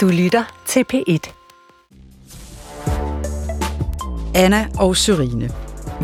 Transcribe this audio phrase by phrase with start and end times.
[0.00, 1.32] Du lytter til P1.
[4.34, 5.50] Anna og Sørine.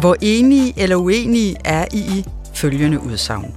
[0.00, 2.24] Hvor enige eller uenige er I i
[2.54, 3.54] følgende udsagn.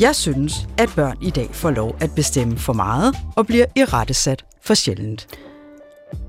[0.00, 3.84] Jeg synes, at børn i dag får lov at bestemme for meget og bliver i
[3.84, 5.26] rettesat for sjældent.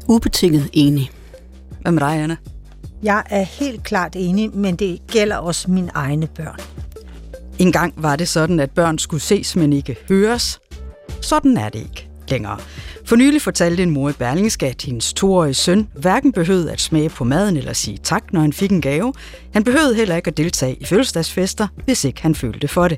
[0.07, 1.11] Ubetinget enig.
[1.81, 2.35] Hvad med dig, Anna?
[3.03, 6.59] Jeg er helt klart enig, men det gælder også mine egne børn.
[7.59, 10.59] En gang var det sådan, at børn skulle ses, men ikke høres.
[11.21, 12.57] Sådan er det ikke længere.
[13.05, 17.09] For nylig fortalte en mor i Berlingske, at hendes toårige søn hverken behøvede at smage
[17.09, 19.13] på maden eller sige tak, når han fik en gave.
[19.53, 22.97] Han behøvede heller ikke at deltage i fødselsdagsfester, hvis ikke han følte for det.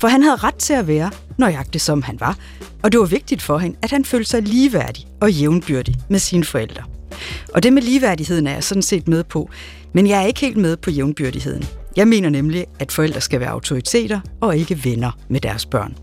[0.00, 2.36] For han havde ret til at være nøjagtig som han var,
[2.82, 6.44] og det var vigtigt for hende, at han følte sig ligeværdig og jævnbyrdig med sine
[6.44, 6.82] forældre.
[7.54, 9.50] Og det med ligeværdigheden er jeg sådan set med på,
[9.92, 11.79] men jeg er ikke helt med på jævnbyrdigheden.
[11.96, 15.94] Jeg mener nemlig, at forældre skal være autoriteter og ikke venner med deres børn.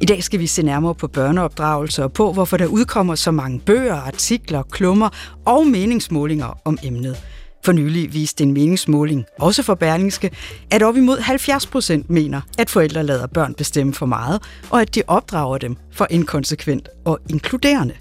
[0.00, 3.60] I dag skal vi se nærmere på børneopdragelse og på, hvorfor der udkommer så mange
[3.60, 5.08] bøger, artikler, klummer
[5.44, 7.16] og meningsmålinger om emnet.
[7.64, 10.30] For nylig viste en meningsmåling, også for Berlingske,
[10.70, 14.94] at op imod 70 procent mener, at forældre lader børn bestemme for meget, og at
[14.94, 17.94] de opdrager dem for inkonsekvent og inkluderende.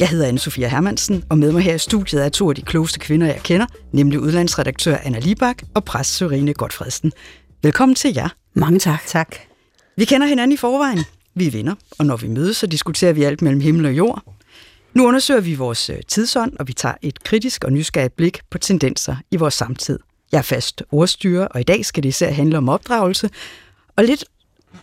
[0.00, 2.62] Jeg hedder anne Sofia Hermansen, og med mig her i studiet er to af de
[2.62, 7.12] klogeste kvinder, jeg kender, nemlig udlandsredaktør Anna Libak og præst Sørine Godfredsen.
[7.62, 8.28] Velkommen til jer.
[8.54, 9.06] Mange tak.
[9.06, 9.36] Tak.
[9.96, 11.04] Vi kender hinanden i forvejen.
[11.34, 14.22] Vi er venner, og når vi mødes, så diskuterer vi alt mellem himmel og jord.
[14.94, 18.58] Nu undersøger vi vores øh, tidsånd, og vi tager et kritisk og nysgerrigt blik på
[18.58, 19.98] tendenser i vores samtid.
[20.32, 23.30] Jeg er fast ordstyre, og i dag skal det især handle om opdragelse,
[23.96, 24.24] og lidt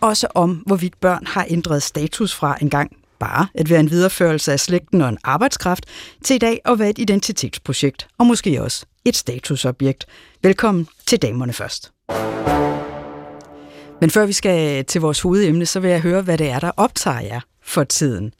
[0.00, 4.52] også om, hvorvidt børn har ændret status fra en gang bare at være en videreførelse
[4.52, 5.86] af slægten og en arbejdskraft,
[6.24, 10.06] til i dag at være et identitetsprojekt, og måske også et statusobjekt.
[10.42, 11.92] Velkommen til Damerne Først.
[14.00, 16.70] Men før vi skal til vores hovedemne, så vil jeg høre, hvad det er, der
[16.76, 18.32] optager jer for tiden.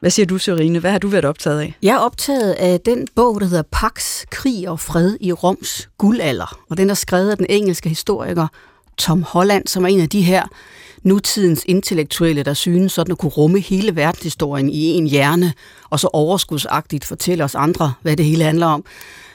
[0.00, 0.78] Hvad siger du, Sørine?
[0.78, 1.74] Hvad har du været optaget af?
[1.82, 6.58] Jeg er optaget af den bog, der hedder Pax, Krig og Fred i Roms guldalder.
[6.70, 8.46] Og den er skrevet af den engelske historiker
[9.00, 10.42] Tom Holland, som er en af de her
[11.02, 15.52] nutidens intellektuelle, der synes sådan at kunne rumme hele verdenshistorien i en hjerne,
[15.90, 18.84] og så overskudsagtigt fortælle os andre, hvad det hele handler om.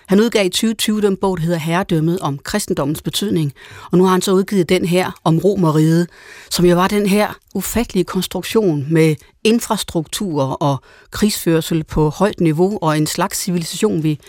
[0.08, 3.54] Han udgav i 2020 den bog, der hedder Herredømmet om kristendommens betydning,
[3.92, 6.08] og nu har han så udgivet den her om Romeriet,
[6.50, 10.82] som jo var den her ufattelige konstruktion med infrastruktur og
[11.12, 14.20] krigsførsel på højt niveau og en slags civilisation, vi,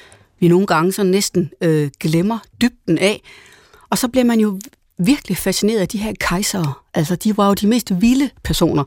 [0.41, 3.23] vi nogle gange så næsten øh, glemmer dybden af.
[3.91, 4.61] Og så bliver man jo
[4.99, 6.73] virkelig fascineret af de her kejsere.
[6.95, 8.85] Altså, de var jo de mest vilde personer.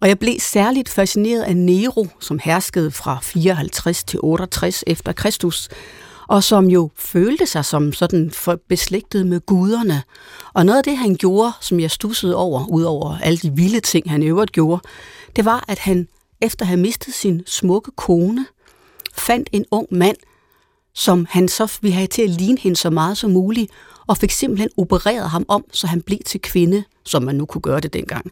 [0.00, 5.68] Og jeg blev særligt fascineret af Nero, som herskede fra 54 til 68 efter Kristus,
[6.28, 8.32] og som jo følte sig som sådan
[8.68, 10.02] beslægtet med guderne.
[10.52, 14.10] Og noget af det, han gjorde, som jeg stussede over, udover alle de vilde ting,
[14.10, 14.82] han øvrigt gjorde,
[15.36, 16.08] det var, at han
[16.40, 18.46] efter at have mistet sin smukke kone,
[19.14, 20.16] fandt en ung mand,
[20.94, 23.72] som han så ville have til at ligne hende så meget som muligt,
[24.10, 27.62] og fik simpelthen opereret ham om, så han blev til kvinde, som man nu kunne
[27.62, 28.30] gøre det dengang.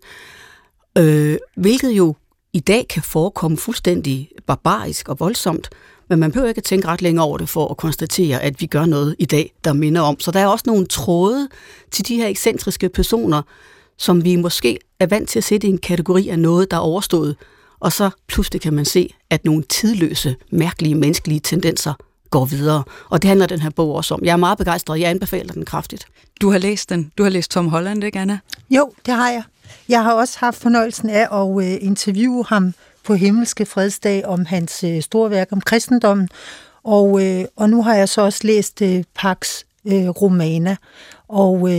[0.99, 2.15] Øh, hvilket jo
[2.53, 5.69] i dag kan forekomme fuldstændig barbarisk og voldsomt,
[6.09, 8.67] men man behøver ikke at tænke ret længe over det for at konstatere, at vi
[8.67, 10.21] gør noget i dag, der minder om.
[10.21, 11.49] Så der er også nogle tråde
[11.91, 13.43] til de her ekscentriske personer,
[13.99, 16.81] som vi måske er vant til at sætte i en kategori af noget, der er
[16.81, 17.37] overstået,
[17.81, 21.95] og så pludselig kan man se, at nogle tidløse, mærkelige menneskelige tendenser
[22.31, 22.83] går videre.
[23.11, 24.21] Og det handler den her bog også om.
[24.25, 26.07] Jeg er meget begejstret, jeg anbefaler den kraftigt.
[26.41, 27.13] Du har læst den.
[27.19, 28.39] Du har læst Tom Holland, ikke Anna?
[28.71, 29.43] Jo, det har jeg.
[29.89, 32.75] Jeg har også haft fornøjelsen af at øh, interviewe ham
[33.05, 36.29] på Himmelske Fredsdag om hans øh, store værk om kristendommen.
[36.85, 38.83] Og, øh, og nu har jeg så også læst
[39.15, 40.77] Pax Romana.
[41.29, 41.71] Og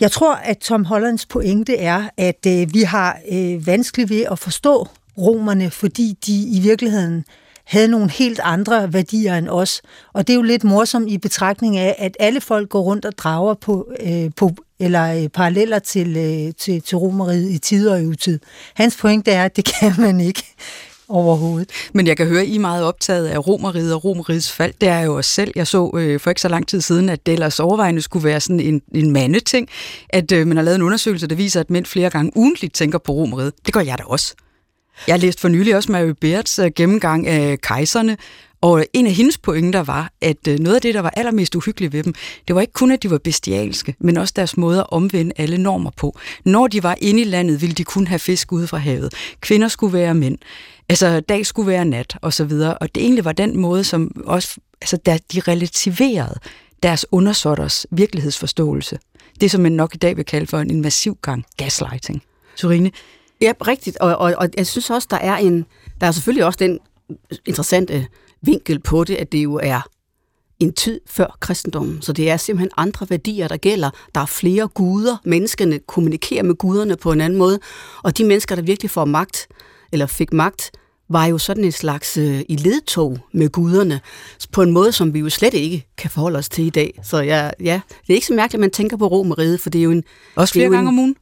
[0.00, 3.18] jeg tror, at Tom Hollands pointe er, at vi har
[3.66, 7.24] vanskeligt ved at forstå romerne, fordi de i virkeligheden
[7.66, 9.82] havde nogle helt andre værdier end os.
[10.12, 13.18] Og det er jo lidt morsomt i betragtning af, at alle folk går rundt og
[13.18, 14.50] drager på, øh, på
[14.80, 18.38] eller øh, paralleller til, øh, til, til romeriet i tid og i utid.
[18.74, 20.42] Hans pointe er, at det kan man ikke
[21.08, 21.70] overhovedet.
[21.92, 24.74] Men jeg kan høre, at I er meget optaget af romeriet og romeriets fald.
[24.80, 25.52] Det er jo os selv.
[25.56, 28.40] Jeg så øh, for ikke så lang tid siden, at det ellers overvejende skulle være
[28.40, 29.68] sådan en, en mandeting,
[30.08, 32.98] at øh, man har lavet en undersøgelse, der viser, at mænd flere gange ugentligt tænker
[32.98, 33.52] på romeriet.
[33.66, 34.34] Det gør jeg da også.
[35.08, 38.16] Jeg læste for nylig også Mary Beards øh, gennemgang af kejserne,
[38.60, 41.92] og en af hendes pointer var, at øh, noget af det, der var allermest uhyggeligt
[41.92, 42.14] ved dem,
[42.48, 45.58] det var ikke kun, at de var bestialske, men også deres måde at omvende alle
[45.58, 46.18] normer på.
[46.44, 49.14] Når de var inde i landet, ville de kun have fisk ude fra havet.
[49.40, 50.38] Kvinder skulle være mænd.
[50.88, 52.78] Altså, dag skulle være nat, og så videre.
[52.78, 56.38] Og det egentlig var den måde, som også, altså, der, de relativerede
[56.82, 58.98] deres undersåtters virkelighedsforståelse.
[59.40, 62.22] Det, som man nok i dag vil kalde for en massiv gang gaslighting.
[62.56, 62.90] Turine,
[63.40, 63.96] Ja, rigtigt.
[63.96, 65.66] Og, og, og jeg synes også, der er en,
[66.00, 66.78] der er selvfølgelig også den
[67.46, 68.06] interessante
[68.42, 69.80] vinkel på det, at det jo er
[70.58, 72.02] en tid før kristendommen.
[72.02, 73.90] Så det er simpelthen andre værdier, der gælder.
[74.14, 75.16] Der er flere guder.
[75.24, 77.58] Menneskene kommunikerer med guderne på en anden måde.
[78.02, 79.48] Og de mennesker, der virkelig får magt,
[79.92, 80.70] eller fik magt,
[81.08, 84.00] var jo sådan en slags øh, i ledtog med guderne,
[84.52, 87.00] på en måde, som vi jo slet ikke kan forholde os til i dag.
[87.02, 89.78] Så ja, ja det er ikke så mærkeligt, at man tænker på Romeriet, for det
[89.78, 90.04] er jo en...
[90.34, 91.16] Også flere gange en, om ugen?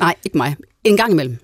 [0.00, 0.56] Nej, ikke mig.
[0.84, 1.36] En gang imellem.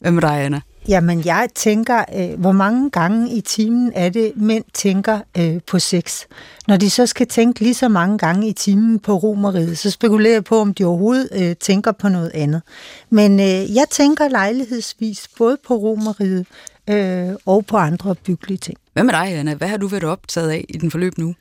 [0.00, 0.60] Hvad med dig, Anna?
[0.88, 5.78] Jamen, jeg tænker, øh, hvor mange gange i timen er det, mænd tænker øh, på
[5.78, 6.24] sex?
[6.68, 10.34] Når de så skal tænke lige så mange gange i timen på romeriet, så spekulerer
[10.34, 12.62] jeg på, om de overhovedet øh, tænker på noget andet.
[13.10, 16.46] Men øh, jeg tænker lejlighedsvis både på romeriet
[16.90, 18.78] øh, og på andre byggelige ting.
[18.92, 19.54] Hvad med dig, Anna?
[19.54, 21.34] Hvad har du været optaget af i den forløb nu?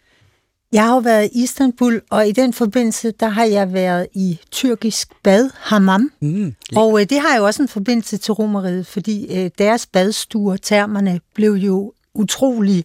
[0.72, 4.40] Jeg har jo været i Istanbul, og i den forbindelse, der har jeg været i
[4.52, 6.12] tyrkisk bad, hammam.
[6.22, 10.58] Mm, og øh, det har jo også en forbindelse til romeriet, fordi øh, deres badstuer,
[10.58, 12.84] termerne, blev jo utrolig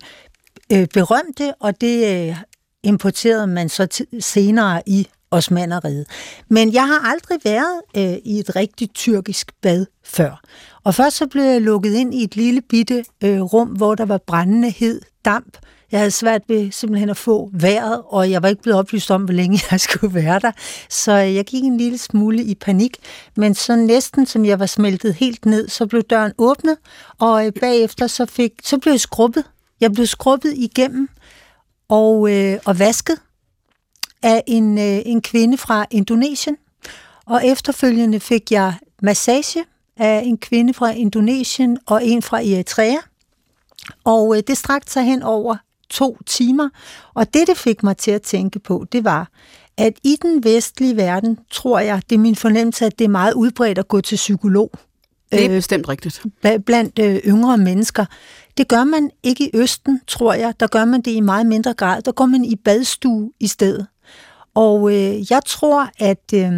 [0.72, 2.36] øh, berømte, og det øh,
[2.82, 6.06] importerede man så senere i Osmaneriet.
[6.48, 10.40] Men jeg har aldrig været øh, i et rigtigt tyrkisk bad før.
[10.84, 14.04] Og først så blev jeg lukket ind i et lille bitte øh, rum, hvor der
[14.04, 15.58] var brændende hed damp,
[15.94, 19.24] jeg havde svært ved simpelthen at få vejret, og jeg var ikke blevet oplyst om,
[19.24, 20.52] hvor længe jeg skulle være der.
[20.88, 22.96] Så øh, jeg gik en lille smule i panik,
[23.36, 26.76] men så næsten som jeg var smeltet helt ned, så blev døren åbnet,
[27.18, 29.44] og øh, bagefter så, fik, så blev jeg skrubbet.
[29.80, 31.08] Jeg blev skrubbet igennem
[31.88, 33.16] og, øh, og vasket
[34.22, 36.56] af en, øh, en kvinde fra Indonesien.
[37.26, 39.64] Og efterfølgende fik jeg massage
[39.96, 42.96] af en kvinde fra Indonesien og en fra Eritrea.
[44.04, 45.56] Og øh, det strakte sig hen over
[45.90, 46.68] to timer.
[47.14, 49.28] Og det, det fik mig til at tænke på, det var,
[49.76, 53.32] at i den vestlige verden, tror jeg, det er min fornemmelse, at det er meget
[53.34, 54.70] udbredt at gå til psykolog.
[55.32, 56.22] Det er øh, bestemt rigtigt.
[56.66, 58.04] Blandt øh, yngre mennesker.
[58.56, 60.54] Det gør man ikke i Østen, tror jeg.
[60.60, 62.02] Der gør man det i meget mindre grad.
[62.02, 63.86] Der går man i badstue i stedet.
[64.54, 66.52] Og øh, jeg tror, at, øh,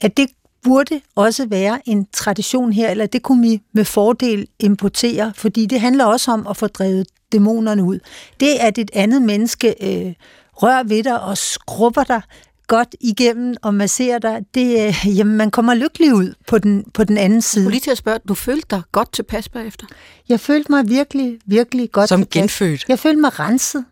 [0.00, 0.26] at det
[0.64, 5.80] burde også være en tradition her, eller det kunne vi med fordel importere, fordi det
[5.80, 7.98] handler også om at få drevet dæmonerne ud.
[8.40, 10.14] Det, at et andet menneske øh,
[10.52, 12.22] rører ved dig og skrubber dig
[12.66, 17.04] godt igennem og masserer dig, det, øh, jamen, man kommer lykkelig ud på den, på
[17.04, 17.64] den anden side.
[17.64, 19.86] Jeg lige til at spørge, du følte dig godt tilpas bagefter?
[20.28, 22.40] Jeg følte mig virkelig, virkelig godt Som tilpas.
[22.40, 22.84] genfødt?
[22.88, 23.84] Jeg følte mig renset.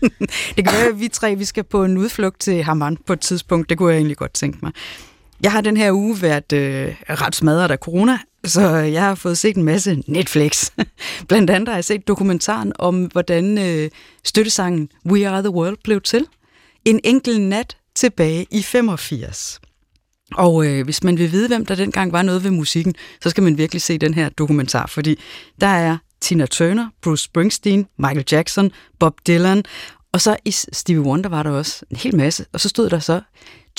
[0.56, 3.20] det kan være, at vi tre vi skal på en udflugt til Haman på et
[3.20, 3.68] tidspunkt.
[3.68, 4.72] Det kunne jeg egentlig godt tænke mig.
[5.42, 9.38] Jeg har den her uge været øh, ret smadret af corona, så jeg har fået
[9.38, 10.70] set en masse Netflix.
[11.28, 13.90] Blandt andet har jeg set dokumentaren om, hvordan øh,
[14.24, 16.26] støttesangen We Are The World blev til.
[16.84, 19.60] En enkelt nat tilbage i 85.
[20.34, 23.42] Og øh, hvis man vil vide, hvem der dengang var noget ved musikken, så skal
[23.42, 25.18] man virkelig se den her dokumentar, fordi
[25.60, 29.64] der er Tina Turner, Bruce Springsteen, Michael Jackson, Bob Dylan,
[30.12, 32.46] og så i Stevie Wonder var der også en hel masse.
[32.52, 33.20] Og så stod der så,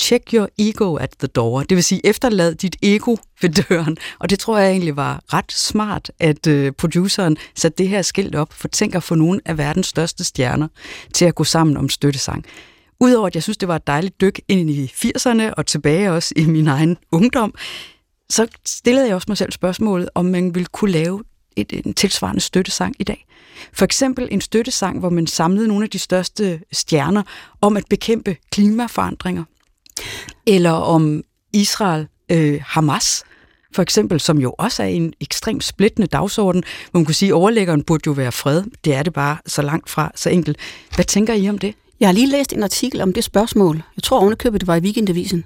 [0.00, 1.62] check your ego at the door.
[1.62, 3.96] Det vil sige, efterlad dit ego ved døren.
[4.18, 8.34] Og det tror jeg egentlig var ret smart, at øh, produceren satte det her skilt
[8.34, 10.68] op, for tænk at få nogle af verdens største stjerner
[11.14, 12.44] til at gå sammen om støttesang.
[13.00, 16.34] Udover at jeg synes, det var et dejligt dyk ind i 80'erne og tilbage også
[16.36, 17.54] i min egen ungdom,
[18.30, 21.22] så stillede jeg også mig selv spørgsmålet, om man ville kunne lave
[21.56, 23.26] et, en tilsvarende støttesang i dag.
[23.72, 27.22] For eksempel en støttesang, hvor man samlede nogle af de største stjerner
[27.60, 29.44] om at bekæmpe klimaforandringer,
[30.46, 33.24] eller om Israel, øh, Hamas,
[33.74, 37.34] for eksempel, som jo også er en ekstremt splittende dagsorden, hvor man kunne sige, at
[37.34, 38.62] overlæggeren burde jo være fred.
[38.84, 40.56] Det er det bare så langt fra, så enkelt.
[40.94, 41.74] Hvad tænker I om det?
[42.00, 43.82] Jeg har lige læst en artikel om det spørgsmål.
[43.96, 45.44] Jeg tror ovenikøbet, det var i Weekendavisen.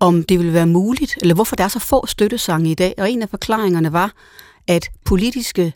[0.00, 2.94] Om det ville være muligt, eller hvorfor der er så få støttesange i dag.
[2.98, 4.12] Og en af forklaringerne var,
[4.66, 5.72] at politiske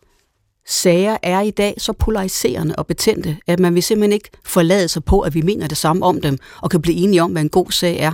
[0.67, 5.05] sager er i dag så polariserende og betændte, at man vil simpelthen ikke forlade sig
[5.05, 7.49] på, at vi mener det samme om dem, og kan blive enige om, hvad en
[7.49, 8.13] god sag er.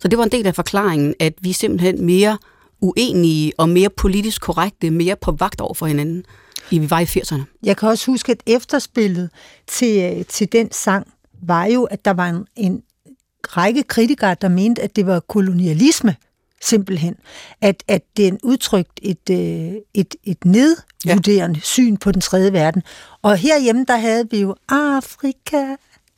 [0.00, 2.38] Så det var en del af forklaringen, at vi er simpelthen mere
[2.80, 6.24] uenige og mere politisk korrekte, mere på vagt over for hinanden,
[6.70, 7.58] i vi var i 80'erne.
[7.62, 9.30] Jeg kan også huske, at efterspillet
[9.66, 11.06] til, øh, til den sang
[11.42, 12.82] var jo, at der var en, en
[13.44, 16.16] række kritikere, der mente, at det var kolonialisme,
[16.62, 17.14] simpelthen.
[17.60, 21.62] At, at den udtrykt et, øh, et, et nedvurderende ja.
[21.62, 22.82] syn på den tredje verden.
[23.22, 25.76] Og herhjemme, der havde vi jo Afrika,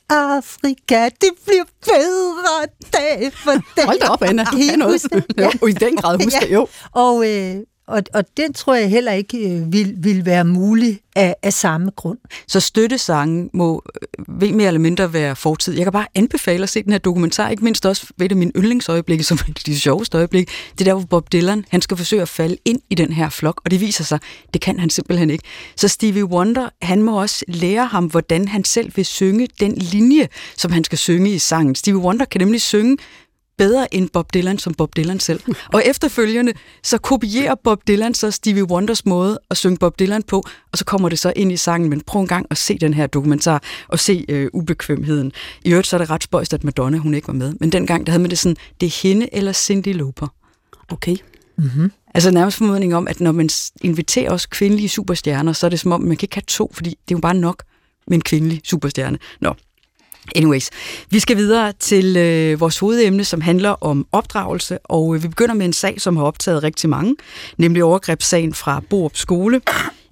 [0.09, 3.85] Afrika, det bliver bedre dag for dag.
[3.85, 4.43] Hold da op, Anna.
[4.43, 5.05] Kan I noget?
[5.37, 5.49] Ja.
[5.67, 6.53] I den grad husker, ja.
[6.53, 6.67] jo.
[6.91, 7.55] Og, øh,
[7.87, 11.91] og, og den tror jeg heller ikke øh, vil, vil være mulig af, af samme
[11.95, 12.17] grund.
[12.47, 13.83] Så støttesangen må
[14.19, 15.73] øh, ved mere eller mindre være fortid.
[15.73, 18.51] Jeg kan bare anbefale at se den her dokumentar, ikke mindst også ved det min
[18.55, 20.51] yndlingsøjeblikke, som er de sjoveste øjeblikke.
[20.71, 23.29] Det er der, hvor Bob Dylan, han skal forsøge at falde ind i den her
[23.29, 24.19] flok, og det viser sig,
[24.53, 25.43] det kan han simpelthen ikke.
[25.75, 30.27] Så Stevie Wonder, han må også lære ham, hvordan han selv vil synge den linje,
[30.57, 31.75] som han skal synge i sangen.
[31.75, 32.97] Stevie Wonder kan nemlig synge
[33.57, 35.41] bedre end Bob Dylan som Bob Dylan selv.
[35.73, 40.43] Og efterfølgende, så kopierer Bob Dylan så Stevie Wonders måde at synge Bob Dylan på,
[40.71, 41.89] og så kommer det så ind i sangen.
[41.89, 45.31] Men prøv en gang at se den her dokumentar, og se øh, ubekvemheden.
[45.63, 47.53] I øvrigt så er det ret spøjst, at Madonna hun ikke var med.
[47.59, 50.27] Men dengang, der havde man det sådan, det er hende eller Cindy Lauper.
[50.89, 51.15] Okay.
[51.57, 51.91] Mm-hmm.
[52.13, 53.49] Altså nærmest formodning om, at når man
[53.81, 56.89] inviterer os kvindelige superstjerner, så er det som om, man kan ikke have to, fordi
[56.89, 57.63] det er jo bare nok
[58.07, 59.17] med en kvindelig superstjerne.
[59.41, 59.53] Nå,
[60.35, 60.69] Anyways,
[61.09, 65.53] vi skal videre til øh, vores hovedemne, som handler om opdragelse, og øh, vi begynder
[65.53, 67.15] med en sag, som har optaget rigtig mange,
[67.57, 69.61] nemlig overgrebssagen fra Borup Skole.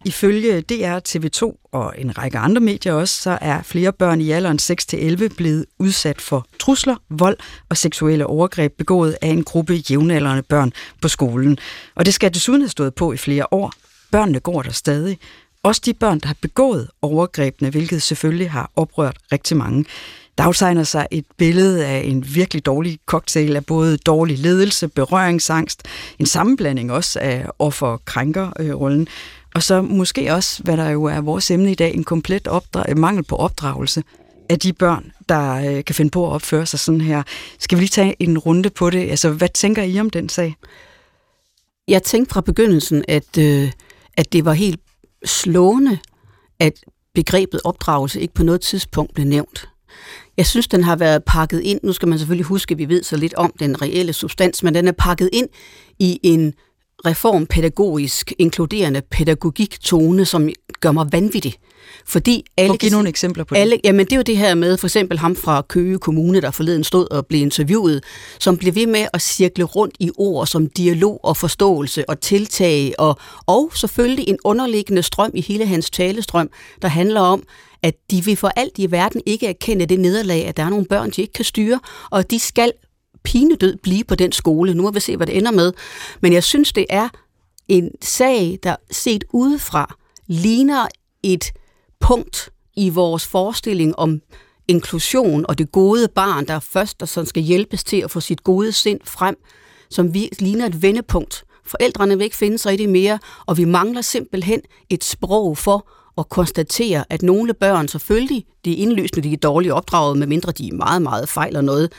[0.05, 4.59] Ifølge DR, TV2 og en række andre medier også, så er flere børn i alderen
[4.61, 7.37] 6-11 blevet udsat for trusler, vold
[7.69, 11.57] og seksuelle overgreb begået af en gruppe jævnaldrende børn på skolen.
[11.95, 13.73] Og det skal desuden have stået på i flere år.
[14.11, 15.19] Børnene går der stadig,
[15.63, 19.85] også de børn, der har begået overgrebene, hvilket selvfølgelig har oprørt rigtig mange.
[20.37, 25.81] Der aftegner sig et billede af en virkelig dårlig cocktail af både dårlig ledelse, berøringsangst,
[26.19, 29.07] en sammenblanding også af offer-krænker-rollen,
[29.55, 32.93] og så måske også, hvad der jo er vores emne i dag, en komplet opdra-
[32.93, 34.03] mangel på opdragelse
[34.49, 37.23] af de børn, der øh, kan finde på at opføre sig sådan her.
[37.59, 39.09] Skal vi lige tage en runde på det?
[39.09, 40.55] Altså, hvad tænker I om den sag?
[41.87, 43.71] Jeg tænkte fra begyndelsen, at, øh,
[44.17, 44.79] at det var helt
[45.25, 45.97] slående,
[46.59, 46.73] at
[47.13, 49.69] begrebet opdragelse ikke på noget tidspunkt blev nævnt.
[50.37, 51.79] Jeg synes, den har været pakket ind.
[51.83, 54.75] Nu skal man selvfølgelig huske, at vi ved så lidt om den reelle substans, men
[54.75, 55.49] den er pakket ind
[55.99, 56.53] i en
[57.05, 60.49] reformpædagogisk, inkluderende pædagogik-tone, som
[60.79, 61.55] gør mig vanvittig.
[62.05, 63.61] Fordi alle og give nogle eksempler på det.
[63.61, 66.51] Alle, jamen det er jo det her med, for eksempel ham fra Køge Kommune, der
[66.51, 68.03] forleden stod og blev interviewet,
[68.39, 72.93] som blev ved med at cirkle rundt i ord som dialog og forståelse og tiltag,
[72.97, 76.49] og, og selvfølgelig en underliggende strøm i hele hans talestrøm,
[76.81, 77.43] der handler om,
[77.83, 80.85] at de vil for alt i verden ikke erkende det nederlag, at der er nogle
[80.85, 82.71] børn, de ikke kan styre, og de skal
[83.23, 84.73] pinedød blive på den skole.
[84.73, 85.73] Nu må vi se, hvad det ender med.
[86.21, 87.09] Men jeg synes, det er
[87.67, 89.95] en sag, der set udefra
[90.27, 90.87] ligner
[91.23, 91.51] et
[92.03, 94.21] punkt i vores forestilling om
[94.67, 98.19] inklusion og det gode barn, der er først og sådan skal hjælpes til at få
[98.19, 99.35] sit gode sind frem,
[99.89, 101.43] som vi, ligner et vendepunkt.
[101.65, 105.89] Forældrene vil ikke finde sig i det mere, og vi mangler simpelthen et sprog for
[106.17, 110.67] at konstatere, at nogle børn selvfølgelig, det er indlysende, de er dårligt opdraget, medmindre de
[110.67, 111.91] er meget, meget fejl og noget,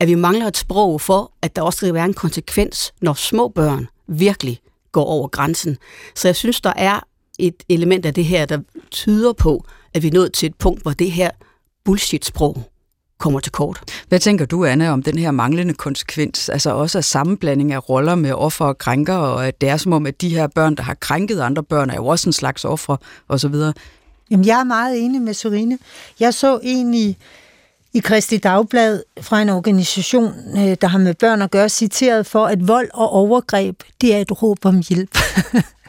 [0.00, 3.48] at vi mangler et sprog for, at der også skal være en konsekvens, når små
[3.48, 4.60] børn virkelig
[4.92, 5.76] går over grænsen.
[6.14, 7.00] Så jeg synes, der er
[7.42, 8.58] et element af det her, der
[8.90, 11.30] tyder på, at vi er nået til et punkt, hvor det her
[11.84, 12.62] bullshit-sprog
[13.18, 13.80] kommer til kort.
[14.08, 16.48] Hvad tænker du, Anne, om den her manglende konsekvens?
[16.48, 19.92] Altså også af sammenblanding af roller med offer og krænker, og at det er som
[19.92, 22.64] om, at de her børn, der har krænket andre børn, er jo også en slags
[22.64, 22.96] offer,
[23.28, 23.54] osv.
[24.30, 25.78] Jamen, jeg er meget enig med Sorine.
[26.20, 27.16] Jeg så egentlig
[27.94, 32.46] i Kristi Dagblad fra en organisation, øh, der har med børn at gøre, citeret for,
[32.46, 35.18] at vold og overgreb, det er et råb om hjælp.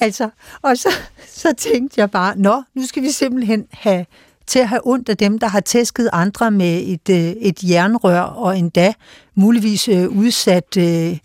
[0.00, 0.30] altså,
[0.62, 0.88] og så,
[1.26, 4.06] så tænkte jeg bare, nå, nu skal vi simpelthen have
[4.46, 8.20] til at have ondt af dem, der har tæsket andre med et, øh, et jernrør,
[8.20, 8.92] og endda
[9.34, 11.18] muligvis øh, udsat øh,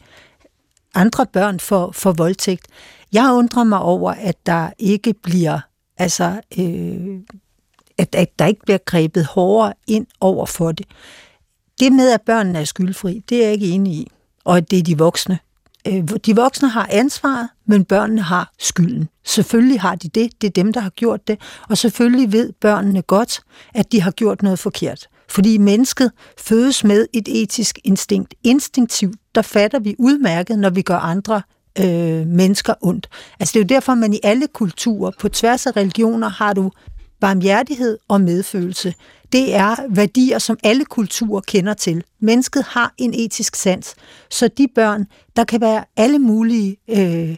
[0.96, 2.68] andre børn for, for voldtægt.
[3.14, 5.60] Jeg undrer mig over, at der ikke bliver,
[5.98, 7.20] altså, øh,
[7.98, 10.86] at, at der ikke bliver grebet hårdere ind over for det.
[11.80, 14.12] Det med, at børnene er skyldfri, det er jeg ikke enig i.
[14.44, 15.40] Og at det er de voksne,
[15.88, 19.10] Øh, de voksne har ansvaret, men børnene har skylden.
[19.26, 20.42] Selvfølgelig har de det.
[20.42, 21.40] Det er dem, der har gjort det.
[21.70, 23.42] Og selvfølgelig ved børnene godt,
[23.74, 25.08] at de har gjort noget forkert.
[25.30, 28.34] Fordi mennesket fødes med et etisk instinkt.
[28.44, 31.42] Instinktivt, der fatter vi udmærket, når vi gør andre
[31.80, 33.10] øh, mennesker ondt.
[33.40, 36.72] Altså det er jo derfor, man i alle kulturer, på tværs af religioner, har du
[37.20, 38.94] barmhjertighed og medfølelse
[39.34, 42.04] det er værdier, som alle kulturer kender til.
[42.20, 43.96] Mennesket har en etisk sans,
[44.30, 45.06] så de børn,
[45.36, 47.36] der kan være alle mulige øh,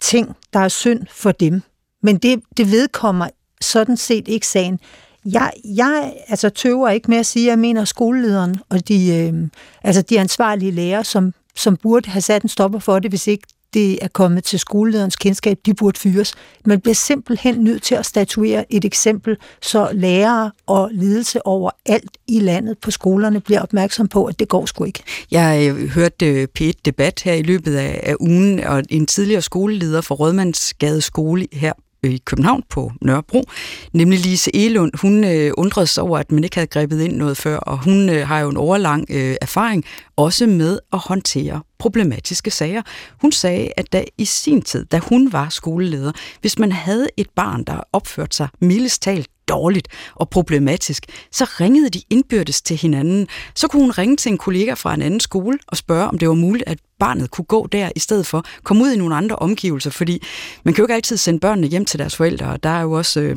[0.00, 1.62] ting, der er synd for dem.
[2.02, 3.28] Men det, det vedkommer
[3.60, 4.80] sådan set ikke sagen.
[5.24, 9.48] Jeg, jeg altså, tøver ikke med at sige, at jeg mener skolelederen og de, øh,
[9.84, 13.46] altså de ansvarlige lærere, som, som burde have sat en stopper for det, hvis ikke
[13.74, 16.34] det er kommet til skolelederens kendskab, de burde fyres.
[16.64, 22.18] Man bliver simpelthen nødt til at statuere et eksempel, så lærere og ledelse over alt
[22.28, 25.02] i landet på skolerne bliver opmærksom på, at det går sgu ikke.
[25.30, 29.42] Jeg øh, hørte øh, p debat her i løbet af, af ugen, og en tidligere
[29.42, 31.72] skoleleder for Rødmandsgade skole her
[32.02, 33.44] i København på Nørrebro,
[33.92, 34.92] nemlig Lise Elund.
[35.02, 38.08] Hun øh, undrede sig over, at man ikke havde grebet ind noget før, og hun
[38.08, 39.84] øh, har jo en overlang øh, erfaring
[40.16, 42.82] også med at håndtere problematiske sager.
[43.20, 47.30] Hun sagde, at da i sin tid, da hun var skoleleder, hvis man havde et
[47.36, 53.28] barn, der opførte sig mildest talt dårligt og problematisk, så ringede de indbyrdes til hinanden.
[53.54, 56.28] Så kunne hun ringe til en kollega fra en anden skole og spørge, om det
[56.28, 59.36] var muligt, at barnet kunne gå der, i stedet for komme ud i nogle andre
[59.36, 60.22] omgivelser, fordi
[60.64, 62.92] man kan jo ikke altid sende børnene hjem til deres forældre, og der er jo
[62.92, 63.20] også...
[63.20, 63.36] Øh,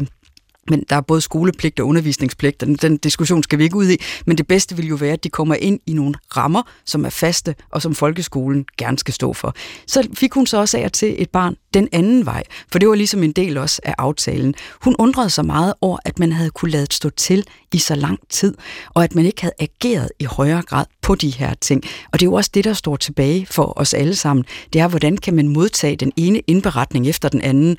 [0.69, 3.89] men der er både skolepligt og undervisningspligt, og den, den diskussion skal vi ikke ud
[3.89, 7.05] i, men det bedste vil jo være, at de kommer ind i nogle rammer, som
[7.05, 9.55] er faste, og som folkeskolen gerne skal stå for.
[9.87, 12.95] Så fik hun så også af til et barn den anden vej, for det var
[12.95, 14.55] ligesom en del også af aftalen.
[14.81, 18.19] Hun undrede sig meget over, at man havde kunne lade stå til i så lang
[18.29, 18.53] tid,
[18.89, 21.83] og at man ikke havde ageret i højere grad på de her ting.
[22.13, 24.45] Og det er jo også det, der står tilbage for os alle sammen.
[24.73, 27.77] Det er, hvordan kan man modtage den ene indberetning efter den anden,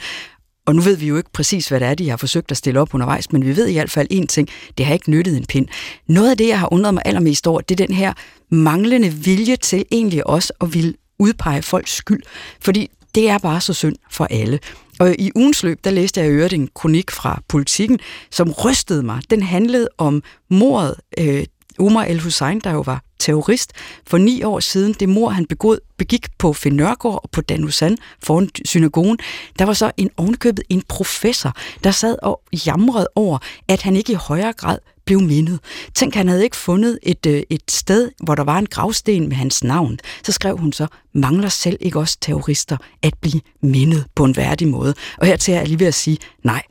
[0.66, 2.80] og nu ved vi jo ikke præcis, hvad det er, de har forsøgt at stille
[2.80, 5.46] op undervejs, men vi ved i hvert fald én ting, det har ikke nyttet en
[5.46, 5.68] pind.
[6.06, 8.12] Noget af det, jeg har undret mig allermest over, det er den her
[8.50, 12.22] manglende vilje til egentlig også at ville udpege folks skyld.
[12.60, 14.58] Fordi det er bare så synd for alle.
[14.98, 17.98] Og i ugens løb, der læste jeg i øvrigt en kronik fra politikken,
[18.30, 19.22] som rystede mig.
[19.30, 21.44] Den handlede om mordet øh,
[21.78, 23.72] Omar El Hussein, der jo var terrorist
[24.06, 24.92] for ni år siden.
[24.92, 29.18] Det mor, han begod, begik på Finn Nørgaard og på Danusan foran synagogen.
[29.58, 31.52] Der var så en ovenkøbet en professor,
[31.84, 33.38] der sad og jamrede over,
[33.68, 35.60] at han ikke i højere grad blev mindet.
[35.94, 39.36] Tænk, han havde ikke fundet et, øh, et sted, hvor der var en gravsten med
[39.36, 39.98] hans navn.
[40.24, 44.68] Så skrev hun så, mangler selv ikke også terrorister at blive mindet på en værdig
[44.68, 44.94] måde?
[45.18, 46.62] Og her til er jeg lige ved at sige, nej,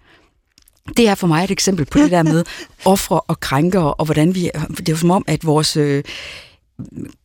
[0.98, 2.44] det er for mig et eksempel på det der med
[2.86, 4.50] ofre og krænkere, og hvordan vi...
[4.78, 6.04] Det er jo som om, at vores øh,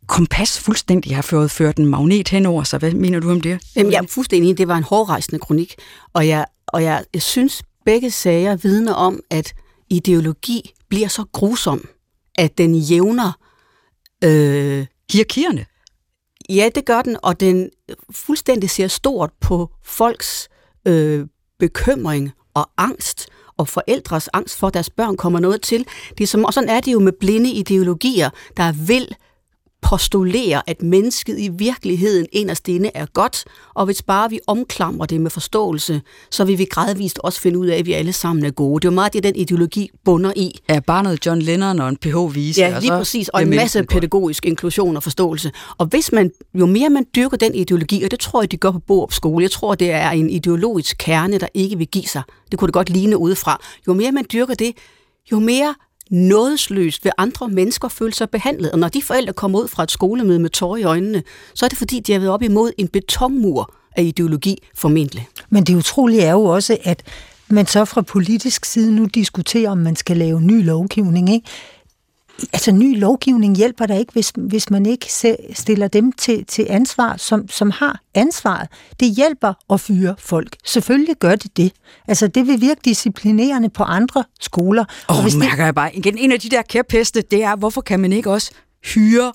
[0.06, 2.78] kompas fuldstændig har ført, ført en magnet henover sig.
[2.78, 3.60] Hvad mener du om det?
[3.76, 4.58] Jamen, jeg er fuldstændig.
[4.58, 5.74] Det var en hårdrejsende kronik.
[6.12, 9.54] Og jeg, og jeg, jeg synes, begge sager vidner om, at
[9.90, 11.88] ideologi bliver så grusom,
[12.34, 13.32] at den jævner...
[14.24, 15.66] Øh, Hierarkierne?
[16.48, 17.70] Ja, det gør den, og den
[18.10, 20.48] fuldstændig ser stort på folks
[20.86, 21.26] øh,
[21.58, 25.86] bekymring og angst og forældres angst for, at deres børn kommer noget til.
[26.18, 29.16] Det er som, og sådan er det jo med blinde ideologier, der vil
[29.86, 33.44] postulere, at mennesket i virkeligheden inderst inde er godt,
[33.74, 37.66] og hvis bare vi omklamrer det med forståelse, så vil vi gradvist også finde ud
[37.66, 38.80] af, at vi alle sammen er gode.
[38.80, 40.60] Det er jo meget det, den ideologi bunder i.
[40.68, 42.60] Er bare noget John Lennon og en PH-vise.
[42.60, 45.52] Ja, lige præcis, og en masse pædagogisk inklusion og forståelse.
[45.78, 48.70] Og hvis man, jo mere man dyrker den ideologi, og det tror jeg, de gør
[48.70, 52.22] på Borup skole, jeg tror, det er en ideologisk kerne, der ikke vil give sig.
[52.50, 53.60] Det kunne det godt ligne udefra.
[53.86, 54.72] Jo mere man dyrker det,
[55.32, 55.74] jo mere
[56.10, 58.72] nådesløst ved andre mennesker føle sig behandlet.
[58.72, 61.22] Og når de forældre kommer ud fra et skolemøde med tårer i øjnene,
[61.54, 65.28] så er det fordi, de har været op imod en betonmur af ideologi formentlig.
[65.50, 67.02] Men det utrolige er jo også, at
[67.48, 71.34] man så fra politisk side nu diskuterer, om man skal lave ny lovgivning.
[71.34, 71.46] Ikke?
[72.52, 75.06] Altså ny lovgivning hjælper der ikke, hvis, hvis man ikke
[75.54, 78.68] stiller dem til, til ansvar, som, som har ansvaret.
[79.00, 80.56] Det hjælper at fyre folk.
[80.64, 81.72] Selvfølgelig gør det det.
[82.08, 84.84] Altså det vil virke disciplinerende på andre skoler.
[85.08, 85.64] Og, og hvis mærker det...
[85.64, 88.50] jeg bare igen, en af de der kæpheste, det er, hvorfor kan man ikke også
[88.84, 89.32] hyre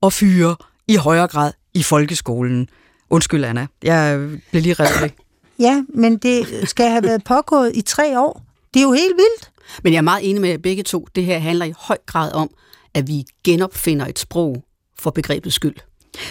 [0.00, 0.56] og fyre
[0.88, 2.68] i højere grad i folkeskolen?
[3.10, 3.66] Undskyld, Anna.
[3.82, 5.12] Jeg bliver lige revet
[5.58, 8.42] Ja, men det skal have været pågået i tre år.
[8.74, 9.50] Det er jo helt vildt.
[9.84, 11.06] Men jeg er meget enig med begge to.
[11.14, 12.50] Det her handler i høj grad om,
[12.94, 14.64] at vi genopfinder et sprog
[14.98, 15.76] for begrebets skyld.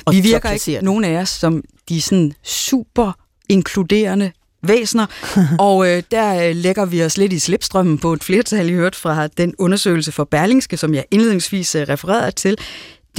[0.05, 3.11] Og vi virker ikke nogen af os som de sådan super
[3.49, 4.31] inkluderende
[4.63, 5.05] væsner,
[5.59, 8.95] og øh, der øh, lægger vi os lidt i slipstrømmen på et flertal, I hørt
[8.95, 12.57] fra den undersøgelse for Berlingske, som jeg indledningsvis øh, refererede til.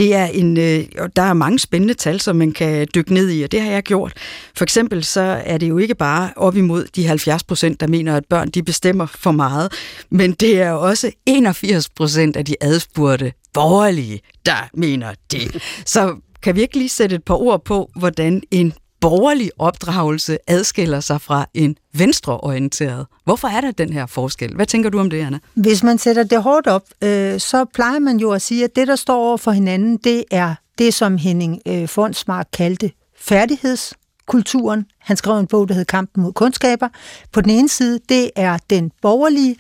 [0.01, 0.85] Det er en, øh,
[1.17, 3.83] der er mange spændende tal, som man kan dykke ned i, og det har jeg
[3.83, 4.13] gjort.
[4.57, 8.17] For eksempel så er det jo ikke bare op imod de 70 procent, der mener,
[8.17, 9.73] at børn de bestemmer for meget,
[10.11, 15.63] men det er også 81 procent af de adspurgte borgerlige, der mener det.
[15.87, 21.01] Så kan vi ikke lige sætte et par ord på, hvordan en borgerlig opdragelse adskiller
[21.01, 23.07] sig fra en venstreorienteret.
[23.25, 24.55] Hvorfor er der den her forskel?
[24.55, 25.39] Hvad tænker du om det, Anna?
[25.55, 28.89] Hvis man sætter det hårdt op, øh, så plejer man jo at sige, at det,
[28.89, 34.87] der står over for hinanden, det er det, som Henning øh, Fondsmark kaldte færdighedskulturen.
[34.99, 36.89] Han skrev en bog, der hed Kampen mod kundskaber.
[37.33, 39.57] På den ene side, det er den borgerlige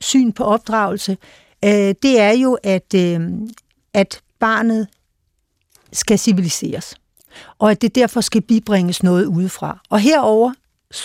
[0.00, 1.16] syn på opdragelse.
[1.64, 3.20] Øh, det er jo, at, øh,
[3.94, 4.88] at barnet
[5.92, 6.94] skal civiliseres
[7.58, 9.78] og at det derfor skal bibringes noget udefra.
[9.90, 10.52] Og herover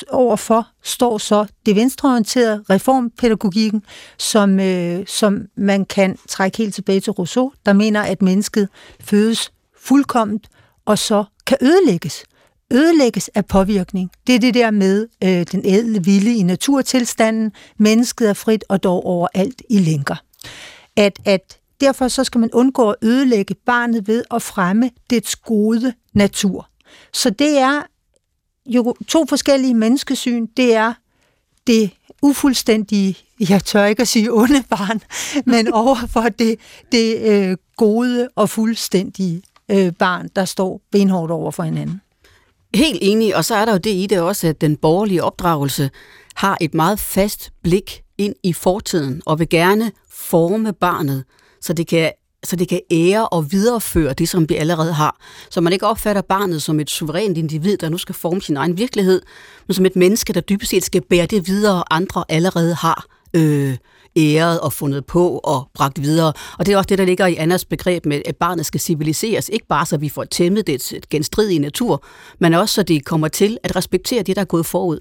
[0.09, 3.83] overfor står så det venstreorienterede reformpædagogikken,
[4.17, 9.51] som, øh, som man kan trække helt tilbage til Rousseau, der mener, at mennesket fødes
[9.77, 10.49] fuldkomment
[10.85, 12.23] og så kan ødelægges.
[12.73, 14.11] Ødelægges af påvirkning.
[14.27, 17.51] Det er det der med øh, den ædle vilde i naturtilstanden.
[17.77, 20.15] Mennesket er frit og dog overalt i lænker.
[20.97, 25.93] At, at derfor så skal man undgå at ødelægge barnet ved at fremme dets gode
[26.13, 26.69] natur.
[27.13, 27.81] Så det er
[28.65, 30.47] jo to forskellige menneskesyn.
[30.57, 30.93] Det er
[31.67, 31.91] det
[32.21, 33.17] ufuldstændige,
[33.49, 35.01] jeg tør ikke at sige onde barn,
[35.53, 36.59] men overfor det,
[36.91, 39.41] det øh, gode og fuldstændige
[39.71, 42.01] øh, barn, der står benhårdt over for hinanden.
[42.75, 45.89] Helt enig, og så er der jo det i det også, at den borgerlige opdragelse
[46.35, 51.23] har et meget fast blik ind i fortiden, og vil gerne forme barnet,
[51.61, 52.11] så det kan
[52.43, 55.17] så det kan ære og videreføre det, som vi allerede har.
[55.49, 58.77] Så man ikke opfatter barnet som et suverænt individ, der nu skal forme sin egen
[58.77, 59.21] virkelighed,
[59.67, 63.77] men som et menneske, der dybest set skal bære det videre, andre allerede har øh,
[64.17, 66.33] æret og fundet på og bragt videre.
[66.59, 69.49] Og det er også det, der ligger i Annas begreb med, at barnet skal civiliseres.
[69.49, 72.03] Ikke bare så vi får tæmmet det genstridige natur,
[72.39, 74.99] men også så det kommer til at respektere det, der er gået forud.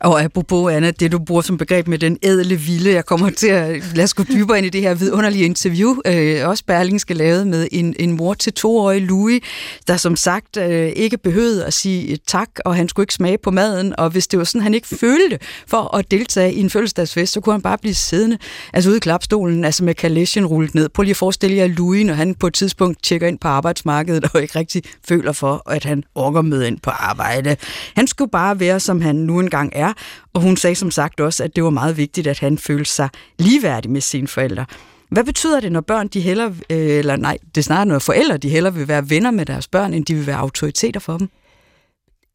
[0.00, 3.48] Og apropos, Anna, det du bruger som begreb med den ædle vilde, jeg kommer til
[3.48, 6.64] at lade os gå dybere ind i det her vidunderlige interview, øh, også
[6.98, 9.42] skal lave med en, en mor til toårig Louis,
[9.88, 13.38] der som sagt øh, ikke behøvede at sige øh, tak, og han skulle ikke smage
[13.42, 16.70] på maden, og hvis det var sådan, han ikke følte for at deltage i en
[16.70, 18.38] fødselsdagsfest, så kunne han bare blive siddende,
[18.72, 20.88] altså ude i klapstolen, altså med kalesjen rullet ned.
[20.88, 24.24] Prøv lige at forestille jer Louis, når han på et tidspunkt tjekker ind på arbejdsmarkedet,
[24.34, 27.56] og ikke rigtig føler for, at han orker med ind på arbejde.
[27.96, 29.92] Han skulle bare være, som han nu engang gang er.
[30.32, 33.08] Og hun sagde som sagt også, at det var meget vigtigt, at han følte sig
[33.38, 34.66] ligeværdig med sine forældre.
[35.10, 38.36] Hvad betyder det, når børn de heller, øh, eller nej, det er snarere, når forældre
[38.36, 41.28] de heller vil være venner med deres børn, end de vil være autoriteter for dem?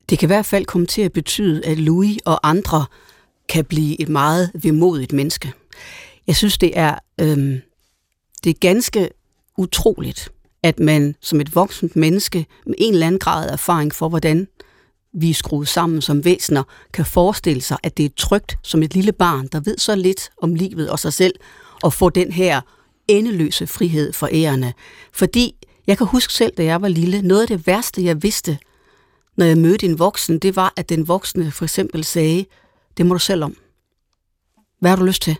[0.09, 2.85] Det kan i hvert fald komme til at betyde, at Louis og andre
[3.49, 5.53] kan blive et meget vemodigt menneske.
[6.27, 7.61] Jeg synes, det er, øhm,
[8.43, 9.09] det er ganske
[9.57, 10.31] utroligt,
[10.63, 14.47] at man som et voksent menneske med en eller anden grad af erfaring for, hvordan
[15.13, 18.93] vi er skruet sammen som væsener, kan forestille sig, at det er trygt som et
[18.93, 21.35] lille barn, der ved så lidt om livet og sig selv,
[21.83, 22.61] og få den her
[23.07, 24.73] endeløse frihed for ærerne.
[25.13, 25.55] Fordi
[25.87, 28.57] jeg kan huske selv, da jeg var lille, noget af det værste, jeg vidste,
[29.37, 32.45] når jeg mødte en voksen, det var, at den voksne for eksempel sagde,
[32.97, 33.57] det må du selv om.
[34.79, 35.37] Hvad har du lyst til?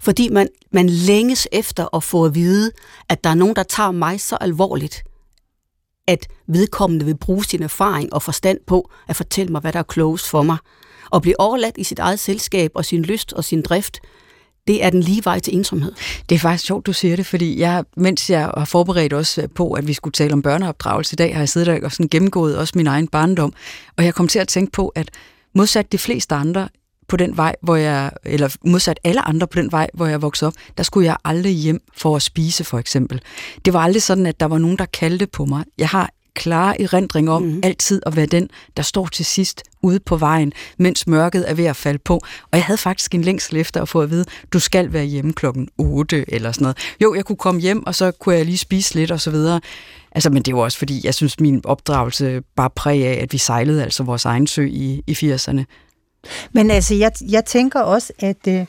[0.00, 2.72] Fordi man, man længes efter at få at vide,
[3.08, 5.02] at der er nogen, der tager mig så alvorligt,
[6.08, 9.82] at vedkommende vil bruge sin erfaring og forstand på at fortælle mig, hvad der er
[9.82, 10.56] klogest for mig.
[11.10, 14.00] Og blive overladt i sit eget selskab og sin lyst og sin drift,
[14.66, 15.92] det er den lige vej til ensomhed.
[16.28, 19.48] Det er faktisk sjovt, du siger det, fordi jeg, mens jeg har forberedt os øh,
[19.54, 22.08] på, at vi skulle tale om børneopdragelse i dag, har jeg siddet der og sådan
[22.08, 23.52] gennemgået også min egen barndom,
[23.96, 25.10] og jeg kom til at tænke på, at
[25.54, 26.68] modsat de fleste andre
[27.08, 30.46] på den vej, hvor jeg, eller modsat alle andre på den vej, hvor jeg voksede
[30.46, 33.20] op, der skulle jeg aldrig hjem for at spise, for eksempel.
[33.64, 35.64] Det var aldrig sådan, at der var nogen, der kaldte på mig.
[35.78, 37.60] Jeg har klare erindring om mm.
[37.62, 41.64] altid at være den, der står til sidst ude på vejen, mens mørket er ved
[41.64, 42.14] at falde på.
[42.50, 45.32] Og jeg havde faktisk en længsel efter at få at vide, du skal være hjemme
[45.32, 46.76] klokken 8 eller sådan noget.
[47.02, 49.60] Jo, jeg kunne komme hjem, og så kunne jeg lige spise lidt og så videre.
[50.12, 53.38] Altså, men det var også fordi, jeg synes, min opdragelse bare præg af, at vi
[53.38, 55.64] sejlede altså vores egen sø i, i 80'erne.
[56.52, 58.66] Men altså, jeg, jeg tænker også, at, øh,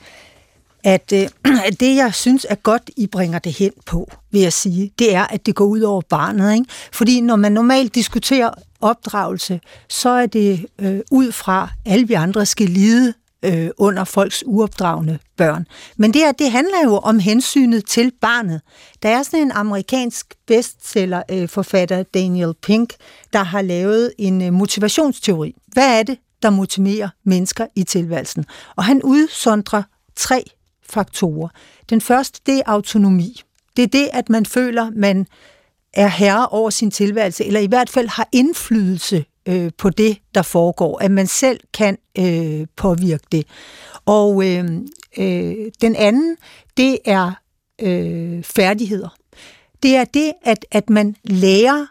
[0.83, 1.27] at, øh,
[1.67, 5.15] at det, jeg synes er godt, I bringer det hen på, vil jeg sige, det
[5.15, 6.53] er, at det går ud over barnet.
[6.53, 6.65] Ikke?
[6.93, 8.49] Fordi når man normalt diskuterer
[8.81, 13.13] opdragelse, så er det øh, ud fra, at alle vi andre skal lide
[13.45, 15.67] øh, under folks uopdragende børn.
[15.97, 18.61] Men det her, det handler jo om hensynet til barnet.
[19.03, 22.93] Der er sådan en amerikansk bestseller øh, forfatter, Daniel Pink,
[23.33, 25.55] der har lavet en øh, motivationsteori.
[25.67, 28.45] Hvad er det, der motiverer mennesker i tilværelsen.
[28.75, 29.83] Og han udsondrer
[30.15, 30.43] tre
[30.89, 31.49] faktorer.
[31.89, 33.41] Den første, det er autonomi.
[33.75, 35.27] Det er det, at man føler, man
[35.93, 40.41] er herre over sin tilværelse, eller i hvert fald har indflydelse øh, på det, der
[40.41, 43.47] foregår, at man selv kan øh, påvirke det.
[44.05, 44.65] Og øh,
[45.17, 46.37] øh, den anden,
[46.77, 47.31] det er
[47.81, 49.09] øh, færdigheder.
[49.83, 51.85] Det er det, at, at man lærer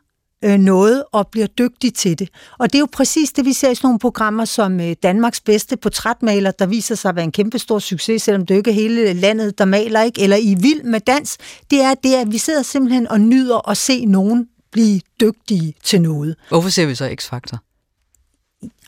[0.44, 2.28] øh, noget og bliver dygtig til det.
[2.58, 5.40] Og det er jo præcis det, vi ser i sådan nogle programmer som øh, Danmarks
[5.40, 8.74] bedste portrætmaler, der viser sig at være en kæmpe stor succes, selvom det ikke er
[8.74, 10.22] hele landet, der maler, ikke?
[10.22, 11.38] eller i Vild med Dans.
[11.70, 16.02] Det er det, at vi sidder simpelthen og nyder at se nogen blive dygtige til
[16.02, 16.36] noget.
[16.48, 17.71] Hvorfor ser vi så X-Factor?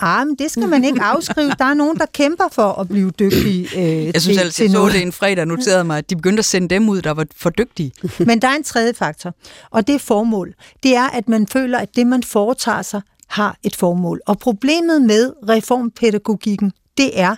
[0.01, 1.53] Ah, men det skal man ikke afskrive.
[1.59, 4.89] Der er nogen, der kæmper for at blive dygtige øh, Jeg synes altså, jeg så
[4.89, 7.51] det en fredag noterede mig, at de begyndte at sende dem ud, der var for
[7.51, 7.93] dygtige.
[8.27, 9.35] Men der er en tredje faktor,
[9.71, 10.55] og det er formål.
[10.83, 14.21] Det er, at man føler, at det, man foretager sig, har et formål.
[14.27, 17.37] Og problemet med reformpædagogikken, det er,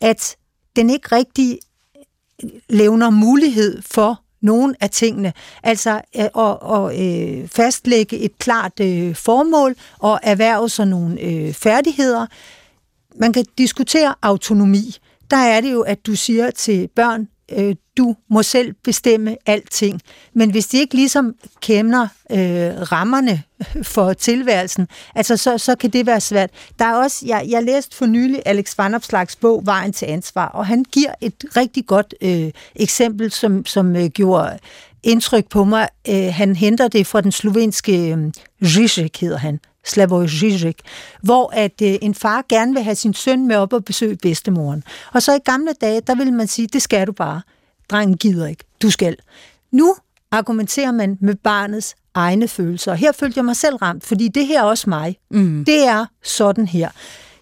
[0.00, 0.36] at
[0.76, 1.58] den ikke rigtig
[2.68, 5.32] levner mulighed for nogle af tingene.
[5.62, 11.52] Altså øh, at, at øh, fastlægge et klart øh, formål og erhverve sig nogle øh,
[11.52, 12.26] færdigheder.
[13.16, 14.96] Man kan diskutere autonomi.
[15.30, 20.00] Der er det jo, at du siger til børn, øh, du må selv bestemme alting.
[20.34, 23.42] Men hvis de ikke ligesom kender øh, rammerne
[23.94, 26.50] for tilværelsen, altså så, så kan det være svært.
[26.78, 30.46] Der er også, jeg, jeg læste for nylig Alex Van Opslags bog Vejen til ansvar,
[30.46, 34.58] og han giver et rigtig godt øh, eksempel, som, som øh, gjorde
[35.02, 35.88] indtryk på mig.
[36.08, 38.32] Øh, han henter det fra den slovenske øh,
[38.64, 39.60] Zizek, hedder han.
[39.84, 40.78] Slavoj Žižek,
[41.22, 44.84] hvor at øh, en far gerne vil have sin søn med op og besøge bedstemoren.
[45.12, 47.42] Og så i gamle dage, der vil man sige, det skal du bare.
[47.90, 48.64] Drengen gider ikke.
[48.82, 49.16] Du skal.
[49.72, 49.96] Nu
[50.30, 52.94] argumenterer man med barnets egne følelser.
[52.94, 55.16] Her følte jeg mig selv ramt, fordi det her er også mig.
[55.30, 55.64] Mm.
[55.64, 56.90] Det er sådan her.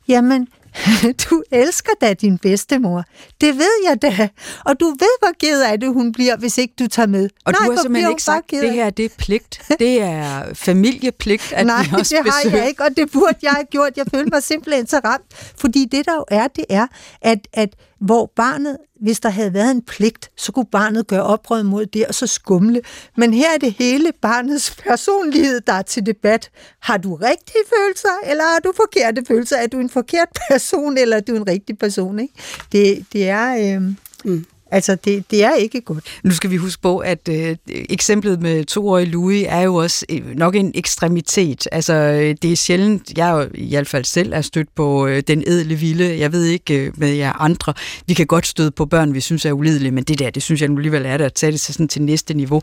[0.08, 0.48] Jamen,
[1.30, 3.04] du elsker da din bedstemor.
[3.40, 4.28] Det ved jeg da.
[4.64, 7.28] Og du ved, hvor ked af det hun bliver, hvis ikke du tager med.
[7.44, 9.62] Og Nej, du har simpelthen ikke sagt, det her det er pligt.
[9.78, 12.58] Det er familiepligt, at Nej, vi også det har besøger.
[12.58, 13.92] jeg ikke, og det burde jeg have gjort.
[13.96, 15.52] Jeg følte mig simpelthen så ramt.
[15.60, 16.86] Fordi det der jo er, det er,
[17.22, 21.62] at, at hvor barnet, hvis der havde været en pligt, så kunne barnet gøre oprør
[21.62, 22.82] mod det og så skumle.
[23.16, 26.50] Men her er det hele barnets personlighed, der er til debat.
[26.80, 29.56] Har du rigtige følelser, eller har du forkerte følelser?
[29.56, 32.18] Er du en forkert person, eller er du en rigtig person?
[32.18, 32.34] Ikke?
[32.72, 33.76] Det, det er...
[33.76, 33.82] Øh,
[34.24, 34.46] mm.
[34.70, 36.04] Altså, det, det er ikke godt.
[36.24, 40.36] Nu skal vi huske på, at øh, eksemplet med toårige Louis er jo også øh,
[40.36, 41.68] nok en ekstremitet.
[41.72, 45.22] Altså, øh, det er sjældent, jeg jo i hvert fald selv er stødt på øh,
[45.28, 46.18] den edle vilde.
[46.18, 47.74] Jeg ved ikke øh, med jer andre.
[48.06, 50.60] Vi kan godt støde på børn, vi synes er ulidelige, men det der, det synes
[50.60, 52.62] jeg nu alligevel er det at tage det sådan til næste niveau.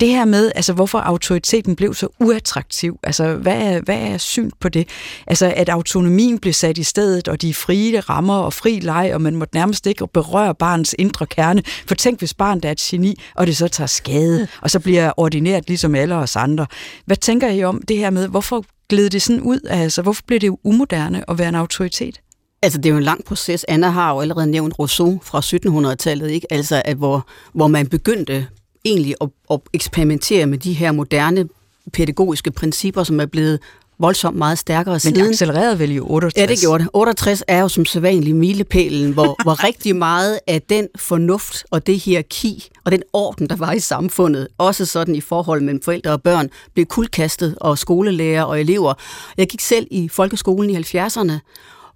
[0.00, 2.98] Det her med, altså, hvorfor autoriteten blev så uattraktiv.
[3.02, 4.88] Altså, hvad er, hvad er syn på det?
[5.26, 9.22] Altså, at autonomien blev sat i stedet, og de frie rammer og fri leg, og
[9.22, 11.62] man måtte nærmest ikke berøre barns indre kærlighed kerne.
[11.86, 15.12] For tænk, hvis barnet er et geni, og det så tager skade, og så bliver
[15.16, 16.66] ordineret ligesom alle os andre.
[17.06, 19.60] Hvad tænker I om det her med, hvorfor gled det sådan ud?
[19.70, 22.20] Altså, hvorfor blev det umoderne at være en autoritet?
[22.62, 23.64] Altså, det er jo en lang proces.
[23.68, 26.52] Anna har jo allerede nævnt Rousseau fra 1700-tallet, ikke?
[26.52, 28.46] Altså, at hvor, hvor man begyndte
[28.84, 31.48] egentlig at, at eksperimentere med de her moderne
[31.92, 33.60] pædagogiske principper, som er blevet
[33.98, 35.16] voldsomt meget stærkere Men siden.
[35.16, 36.42] det accelererede vel i 68?
[36.42, 36.90] Ja, det gjorde det.
[36.92, 41.98] 68 er jo som sædvanlig milepælen, hvor, hvor rigtig meget af den fornuft og det
[41.98, 46.22] hierarki og den orden, der var i samfundet, også sådan i forhold mellem forældre og
[46.22, 48.94] børn, blev kuldkastet og skolelærer og elever.
[49.36, 51.32] Jeg gik selv i folkeskolen i 70'erne,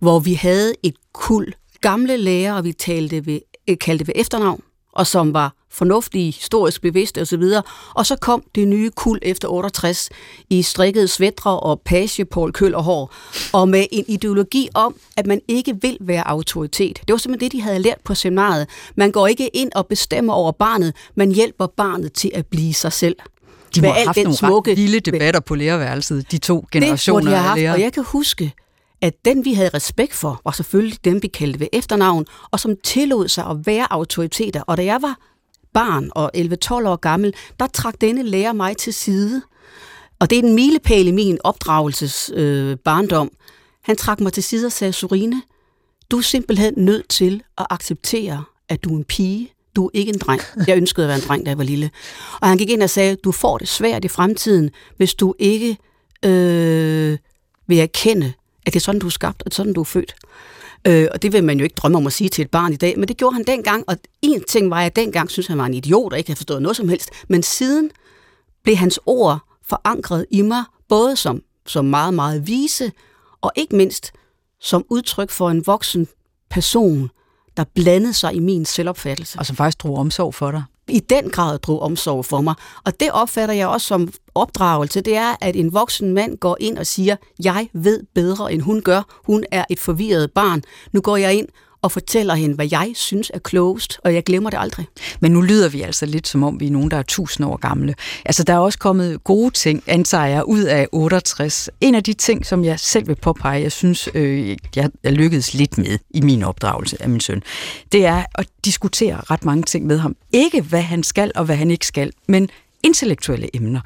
[0.00, 3.40] hvor vi havde et kul gamle lærere, og vi talte ved,
[3.80, 4.60] kaldte det ved efternavn,
[4.92, 7.42] og som var fornuftige, historisk bevidste osv.
[7.94, 10.08] Og så kom det nye kul efter 68
[10.50, 13.14] i strikkede svætre og page, Paul Køl og hår,
[13.52, 17.00] og med en ideologi om, at man ikke vil være autoritet.
[17.06, 18.68] Det var simpelthen det, de havde lært på seminaret.
[18.96, 22.92] Man går ikke ind og bestemmer over barnet, man hjælper barnet til at blive sig
[22.92, 23.16] selv.
[23.74, 24.74] De må have haft nogle smukke...
[24.74, 27.74] vilde debatter på lærerværelset, de to generationer det, de af lærere.
[27.74, 28.52] Og jeg kan huske,
[29.00, 32.76] at den, vi havde respekt for, var selvfølgelig dem, vi kaldte ved efternavn, og som
[32.84, 34.62] tillod sig at være autoriteter.
[34.62, 35.18] Og da jeg var
[35.76, 39.42] barn og 11-12 år gammel, der trak denne lærer mig til side.
[40.18, 43.30] Og det er en milepæl i min opdragelses øh, barndom.
[43.82, 45.42] Han trak mig til side og sagde, Sorine,
[46.10, 49.52] du er simpelthen nødt til at acceptere, at du er en pige.
[49.76, 50.40] Du er ikke en dreng.
[50.66, 51.90] Jeg ønskede at være en dreng, da jeg var lille.
[52.40, 55.76] Og han gik ind og sagde, du får det svært i fremtiden, hvis du ikke
[56.22, 57.18] øh,
[57.66, 58.32] vil erkende,
[58.66, 60.14] at det er sådan, du er skabt, og det er sådan, du er født.
[60.86, 62.76] Øh, og det vil man jo ikke drømme om at sige til et barn i
[62.76, 65.58] dag, men det gjorde han dengang, og en ting var, at jeg dengang synes han
[65.58, 67.90] var en idiot, og ikke havde forstået noget som helst, men siden
[68.62, 72.92] blev hans ord forankret i mig, både som, som meget, meget vise,
[73.40, 74.12] og ikke mindst
[74.60, 76.08] som udtryk for en voksen
[76.50, 77.10] person,
[77.56, 79.38] der blandede sig i min selvopfattelse.
[79.38, 80.64] Og som faktisk drog omsorg for dig.
[80.88, 82.54] I den grad drog omsorg for mig.
[82.84, 85.00] Og det opfatter jeg også som opdragelse.
[85.00, 88.82] Det er, at en voksen mand går ind og siger, jeg ved bedre, end hun
[88.82, 89.20] gør.
[89.26, 90.62] Hun er et forvirret barn.
[90.92, 91.48] Nu går jeg ind
[91.86, 94.86] og fortæller hende, hvad jeg synes er klogest, og jeg glemmer det aldrig.
[95.20, 97.56] Men nu lyder vi altså lidt som om, vi er nogen, der er tusind år
[97.56, 97.94] gamle.
[98.24, 101.70] Altså, der er også kommet gode ting, antager jeg, ud af 68.
[101.80, 105.54] En af de ting, som jeg selv vil påpege, jeg synes, øh, jeg er lykkedes
[105.54, 107.42] lidt med i min opdragelse af min søn,
[107.92, 110.16] det er at diskutere ret mange ting med ham.
[110.32, 112.48] Ikke hvad han skal og hvad han ikke skal, men
[112.82, 113.80] intellektuelle emner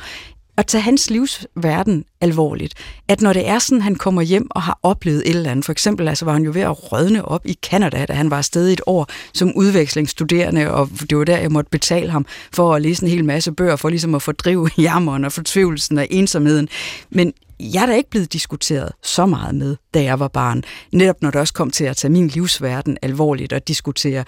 [0.61, 2.75] at tage hans livsverden alvorligt.
[3.09, 5.73] At når det er sådan, han kommer hjem og har oplevet et eller andet, for
[5.73, 8.73] eksempel altså, var han jo ved at rødne op i Kanada, da han var afsted
[8.73, 13.03] et år som udvekslingsstuderende, og det var der, jeg måtte betale ham for at læse
[13.03, 16.69] en hel masse bøger, for ligesom at fordrive jammeren og fortvivlelsen og ensomheden.
[17.11, 20.63] Men jeg er da ikke blevet diskuteret så meget med, da jeg var barn.
[20.93, 24.25] Netop når det også kom til at tage min livsverden alvorligt og diskutere,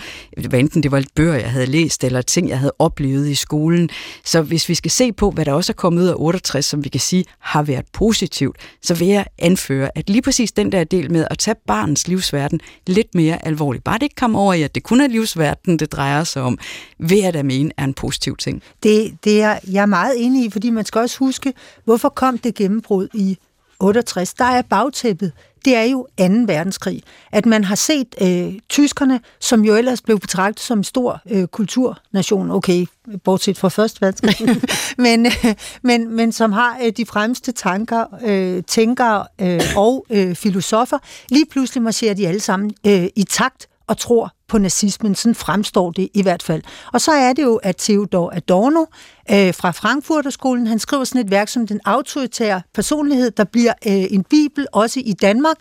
[0.48, 3.88] hvad enten det var bøger, jeg havde læst, eller ting, jeg havde oplevet i skolen.
[4.24, 6.84] Så hvis vi skal se på, hvad der også er kommet ud af 68, som
[6.84, 10.84] vi kan sige har været positivt, så vil jeg anføre, at lige præcis den der
[10.84, 14.62] del med at tage barnets livsverden lidt mere alvorligt, bare det ikke kommer over i,
[14.62, 16.58] at det kun er livsverden, det drejer sig om,
[16.98, 18.62] vil jeg da mene er en positiv ting.
[18.82, 21.52] Det, det er jeg er meget enig i, fordi man skal også huske,
[21.84, 23.38] hvorfor kom det gennembrud i
[23.80, 25.32] 68, der er bagtæppet,
[25.64, 26.24] det er jo 2.
[26.46, 27.02] verdenskrig.
[27.32, 31.46] At man har set øh, tyskerne, som jo ellers blev betragtet som en stor øh,
[31.46, 32.86] kulturnation, okay,
[33.24, 33.96] bortset fra 1.
[34.00, 34.62] verdenskrig,
[35.06, 40.34] men, øh, men, men som har øh, de fremmeste tanker, øh, tænkere øh, og øh,
[40.34, 40.98] filosofer,
[41.28, 45.14] lige pludselig marcherer de alle sammen øh, i takt og tror på nazismen.
[45.14, 46.62] Sådan fremstår det i hvert fald.
[46.92, 48.84] Og så er det jo, at Theodor Adorno
[49.30, 54.04] øh, fra Frankfurterskolen, han skriver sådan et værk som den autoritære personlighed, der bliver øh,
[54.10, 55.56] en bibel også i Danmark.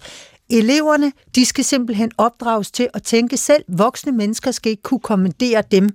[0.50, 3.64] Eleverne, de skal simpelthen opdrages til at tænke selv.
[3.68, 5.90] Voksne mennesker skal ikke kunne kommandere dem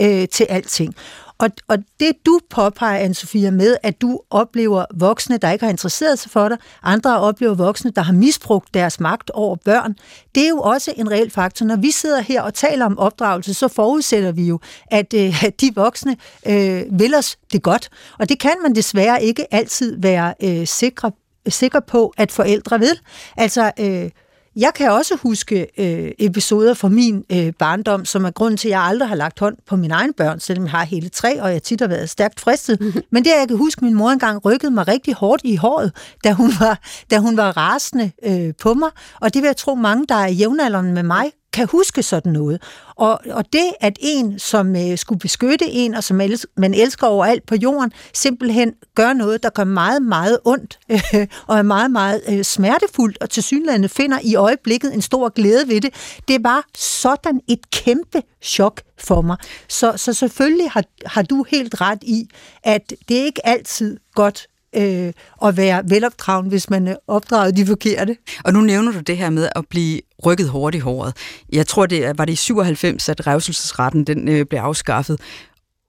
[0.00, 0.94] øh, til alting.
[1.38, 5.70] Og, og det du påpeger, anne Sofia, med, at du oplever voksne, der ikke har
[5.70, 9.94] interesseret sig for dig, andre oplever voksne, der har misbrugt deres magt over børn,
[10.34, 11.66] det er jo også en reel faktor.
[11.66, 15.60] Når vi sidder her og taler om opdragelse, så forudsætter vi jo, at, øh, at
[15.60, 17.88] de voksne øh, vil os det godt.
[18.18, 21.12] Og det kan man desværre ikke altid være øh, sikre,
[21.48, 23.00] sikker på, at forældre vil.
[23.36, 24.10] Altså, øh,
[24.56, 28.72] jeg kan også huske øh, episoder fra min øh, barndom, som er grund til, at
[28.72, 31.52] jeg aldrig har lagt hånd på mine egne børn, selvom jeg har hele tre, og
[31.52, 32.80] jeg tit har været stærkt fristet.
[32.80, 33.02] Mm-hmm.
[33.12, 35.92] Men det, jeg kan huske, min mor engang rykkede mig rigtig hårdt i håret,
[36.24, 38.90] da hun var, da hun var rasende øh, på mig.
[39.20, 42.62] Og det vil jeg tro, mange, der er jævnaldrende med mig, kan huske sådan noget.
[42.96, 47.06] Og, og det, at en, som øh, skulle beskytte en, og som els, man elsker
[47.06, 51.00] overalt på jorden, simpelthen gør noget, der gør meget, meget ondt, øh,
[51.48, 55.68] og er meget, meget øh, smertefuldt, og til synligheden finder i øjeblikket en stor glæde
[55.68, 55.94] ved det,
[56.28, 59.36] det var sådan et kæmpe chok for mig.
[59.68, 62.28] Så, så selvfølgelig har, har du helt ret i,
[62.62, 65.12] at det er ikke altid godt øh,
[65.44, 68.16] at være velopdragen, hvis man øh, er opdraget de forkerte.
[68.44, 71.16] Og nu nævner du det her med at blive rykket hårdt i håret.
[71.52, 75.20] Jeg tror, det var det i 97, at revselsesretten den, øh, blev afskaffet.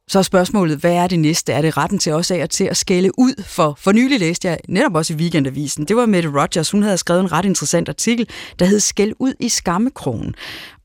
[0.10, 1.54] Så er spørgsmålet, hvad er det næste?
[1.54, 3.44] Er det retten til også af og til at skælde ud?
[3.44, 5.86] For, for nylig læste jeg netop også i Weekendavisen.
[5.86, 6.72] Det var Mette Rogers.
[6.72, 10.36] Hun havde skrevet en ret interessant artikel, der hed Skæld ud i skammekrogen.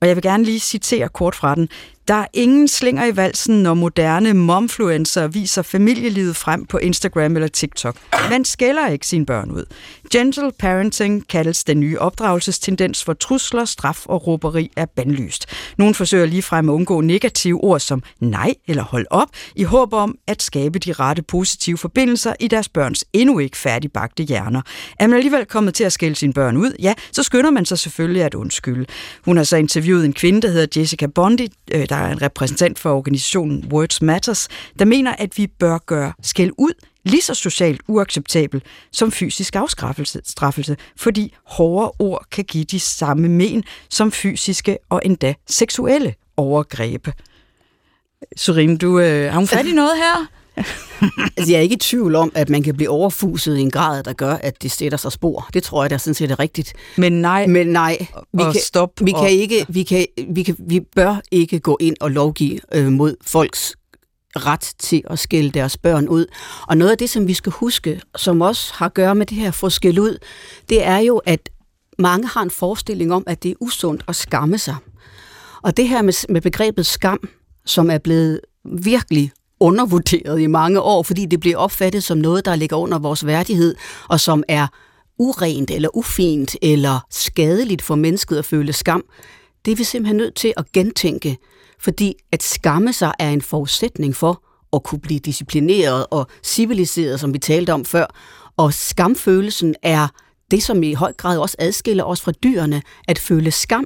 [0.00, 1.68] Og jeg vil gerne lige citere kort fra den.
[2.08, 7.48] Der er ingen slinger i valsen, når moderne momfluencer viser familielivet frem på Instagram eller
[7.48, 7.96] TikTok.
[8.30, 9.64] Man skælder ikke sine børn ud.
[10.12, 15.46] Gentle parenting kaldes den nye opdragelsestendens, hvor trusler, straf og råberi er bandlyst.
[15.78, 20.18] Nogle forsøger ligefrem at undgå negative ord som nej eller hold op, i håb om
[20.26, 24.62] at skabe de rette positive forbindelser i deres børns endnu ikke færdigbagte hjerner.
[24.98, 27.78] Er man alligevel kommet til at skælde sine børn ud, ja, så skynder man sig
[27.78, 28.86] selvfølgelig at undskylde.
[29.24, 32.78] Hun har så interviewet en kvinde, der hedder Jessica Bondi, øh, der er en repræsentant
[32.78, 36.72] for organisationen Words Matters, der mener, at vi bør gøre skæld ud
[37.04, 43.64] lige så socialt uacceptabel som fysisk afstraffelse, fordi hårde ord kan give de samme men
[43.90, 47.08] som fysiske og endda seksuelle overgreb.
[48.36, 50.41] Surim, du øh, har hun fat i noget her?
[51.36, 54.02] altså, jeg er ikke i tvivl om, at man kan blive overfuset i en grad,
[54.02, 55.48] der gør, at det sætter sig spor.
[55.54, 56.72] Det tror jeg, der sådan set er rigtigt.
[56.96, 58.90] Men nej, Men nej vi og kan, stop.
[59.00, 59.30] Vi, kan og...
[59.30, 63.76] ikke, vi, kan, vi, kan, vi bør ikke gå ind og lovgive øh, mod folks
[64.36, 66.26] ret til at skælde deres børn ud.
[66.68, 69.36] Og noget af det, som vi skal huske, som også har at gøre med det
[69.36, 70.18] her for skæld ud,
[70.68, 71.50] det er jo, at
[71.98, 74.76] mange har en forestilling om, at det er usundt at skamme sig.
[75.62, 77.28] Og det her med, med begrebet skam,
[77.66, 79.32] som er blevet virkelig
[79.62, 83.74] undervurderet i mange år, fordi det bliver opfattet som noget, der ligger under vores værdighed,
[84.08, 84.66] og som er
[85.18, 89.04] urent eller ufint eller skadeligt for mennesket at føle skam.
[89.64, 91.38] Det er vi simpelthen nødt til at gentænke,
[91.80, 97.34] fordi at skamme sig er en forudsætning for at kunne blive disciplineret og civiliseret, som
[97.34, 98.06] vi talte om før.
[98.56, 100.08] Og skamfølelsen er
[100.50, 103.84] det, som i høj grad også adskiller os fra dyrene, at føle skam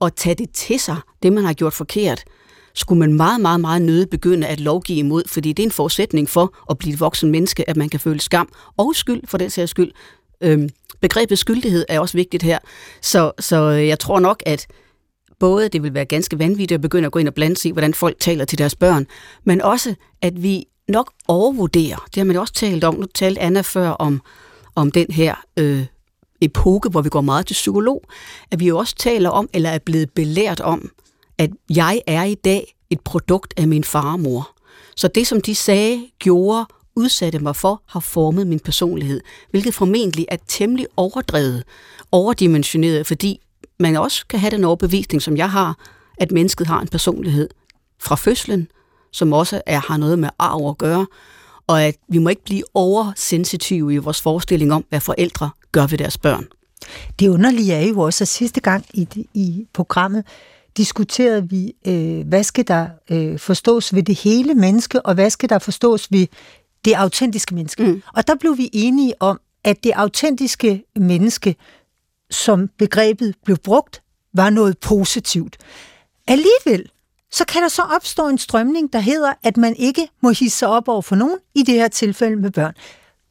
[0.00, 2.24] og tage det til sig, det man har gjort forkert–
[2.78, 6.28] skulle man meget, meget, meget nøde begynde at lovgive imod, fordi det er en forudsætning
[6.28, 9.50] for at blive et voksen menneske, at man kan føle skam og skyld for den
[9.50, 9.92] sags skyld.
[10.40, 10.68] Øhm,
[11.00, 12.58] begrebet skyldighed er også vigtigt her.
[13.02, 14.66] Så, så jeg tror nok, at
[15.38, 17.72] både det vil være ganske vanvittigt at begynde at gå ind og blande sig i,
[17.72, 19.06] hvordan folk taler til deres børn,
[19.44, 23.40] men også, at vi nok overvurderer, det har man jo også talt om, nu talte
[23.40, 24.22] Anna før om,
[24.74, 25.86] om den her øh,
[26.40, 28.02] epoke, hvor vi går meget til psykolog,
[28.50, 30.90] at vi jo også taler om, eller er blevet belært om,
[31.38, 34.50] at jeg er i dag et produkt af min farmor.
[34.96, 36.66] Så det, som de sagde, gjorde,
[36.96, 39.20] udsatte mig for, har formet min personlighed,
[39.50, 41.64] hvilket formentlig er temmelig overdrevet,
[42.12, 43.40] overdimensioneret, fordi
[43.78, 45.78] man også kan have den overbevisning, som jeg har,
[46.18, 47.48] at mennesket har en personlighed
[48.00, 48.68] fra fødslen,
[49.12, 51.06] som også er, har noget med arv at gøre,
[51.66, 55.98] og at vi må ikke blive oversensitive i vores forestilling om, hvad forældre gør ved
[55.98, 56.46] deres børn.
[57.18, 60.24] Det underlige er jo også, at sidste gang i, i programmet
[60.78, 65.48] diskuterede vi, øh, hvad skal der øh, forstås ved det hele menneske, og hvad skal
[65.48, 66.26] der forstås ved
[66.84, 67.82] det autentiske menneske.
[67.82, 68.02] Mm.
[68.14, 71.56] Og der blev vi enige om, at det autentiske menneske,
[72.30, 74.02] som begrebet blev brugt,
[74.34, 75.56] var noget positivt.
[76.26, 76.90] Alligevel,
[77.30, 80.88] så kan der så opstå en strømning, der hedder, at man ikke må hisse op
[80.88, 82.74] over for nogen, i det her tilfælde med børn.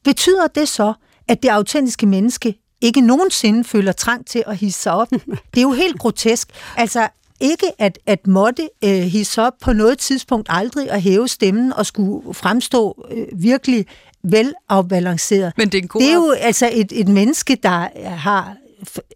[0.04, 0.94] Betyder det så,
[1.28, 5.10] at det autentiske menneske ikke nogensinde føler trang til at hisse sig op?
[5.54, 6.50] Det er jo helt grotesk.
[6.78, 7.08] Altså,
[7.40, 11.86] ikke at, at måtte øh, hisse op på noget tidspunkt aldrig at hæve stemmen og
[11.86, 13.86] skulle fremstå øh, virkelig
[14.24, 15.54] velafbalanceret.
[15.58, 18.56] Men det er, en det er jo altså et, et menneske, der har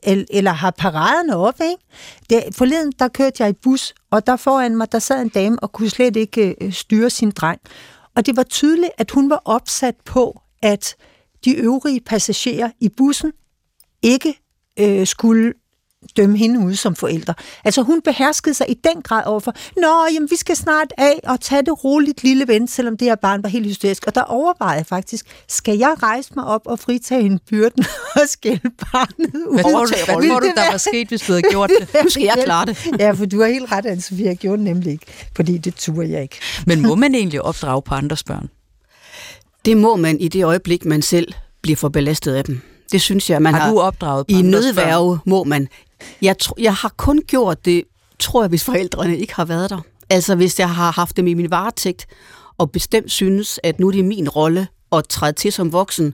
[0.05, 1.83] eller har paraderne op, ikke?
[2.29, 5.59] Det, forleden, der kørte jeg i bus, og der foran mig, der sad en dame
[5.59, 7.61] og kunne slet ikke øh, styre sin dreng.
[8.15, 10.95] Og det var tydeligt, at hun var opsat på, at
[11.45, 13.31] de øvrige passagerer i bussen
[14.01, 14.39] ikke
[14.79, 15.53] øh, skulle
[16.17, 17.33] dømme hende ud som forældre.
[17.63, 21.39] Altså hun beherskede sig i den grad overfor, nå, jamen vi skal snart af og
[21.41, 24.07] tage det roligt, lille ven, selvom det her barn var helt hysterisk.
[24.07, 27.85] Og der overvejede jeg faktisk, skal jeg rejse mig op og fritage hende byrden
[28.21, 29.53] og skælde barnet ud?
[29.53, 31.87] Hvad tror du, hvad tror du der var sket, hvis du havde gjort det?
[32.03, 32.87] Nu skal jeg klare det.
[32.99, 36.11] ja, for du har helt ret, Anne-Sophie, jeg gjorde det nemlig ikke, fordi det turde
[36.11, 36.39] jeg ikke.
[36.67, 38.49] Men må man egentlig opdrage på andres børn?
[39.65, 42.61] Det må man i det øjeblik, man selv bliver for belastet af dem.
[42.91, 45.67] Det synes jeg, man har, har du opdraget I nødværve må man.
[46.21, 47.83] Jeg, tr- jeg har kun gjort det,
[48.19, 49.79] tror jeg, hvis forældrene ikke har været der.
[50.09, 52.05] Altså hvis jeg har haft dem i min varetægt,
[52.57, 56.13] og bestemt synes, at nu er det min rolle at træde til som voksen,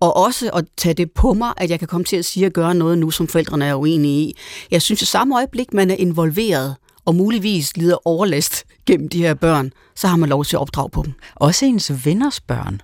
[0.00, 2.52] og også at tage det på mig, at jeg kan komme til at sige og
[2.52, 4.36] gøre noget nu, som forældrene er uenige i.
[4.70, 9.34] Jeg synes, at samme øjeblik, man er involveret, og muligvis lider overlast gennem de her
[9.34, 11.12] børn, så har man lov til at opdrage på dem.
[11.34, 12.80] Også ens venners børn.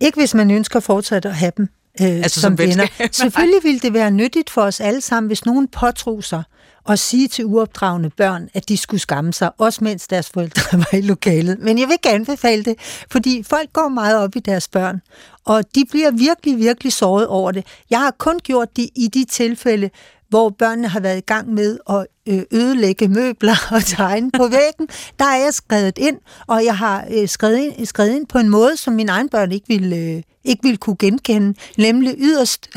[0.00, 1.68] Ikke hvis man ønsker fortsat at have dem
[2.00, 2.86] øh, altså, som, som venner.
[3.12, 6.42] Selvfølgelig ville det være nyttigt for os alle sammen, hvis nogen påtrog sig
[6.88, 10.98] at sige til uopdragende børn, at de skulle skamme sig, også mens deres forældre var
[10.98, 11.58] i lokalet.
[11.58, 12.74] Men jeg vil ikke anbefale det,
[13.10, 15.00] fordi folk går meget op i deres børn,
[15.44, 17.66] og de bliver virkelig, virkelig såret over det.
[17.90, 19.90] Jeg har kun gjort det i de tilfælde,
[20.28, 24.88] hvor børnene har været i gang med at øh, ødelægge møbler og tegne på væggen,
[25.18, 28.48] der er jeg skrevet ind, og jeg har øh, skrevet, ind, skrevet ind på en
[28.48, 32.70] måde, som mine egne børn ikke ville, øh, ikke ville kunne genkende, nemlig yderst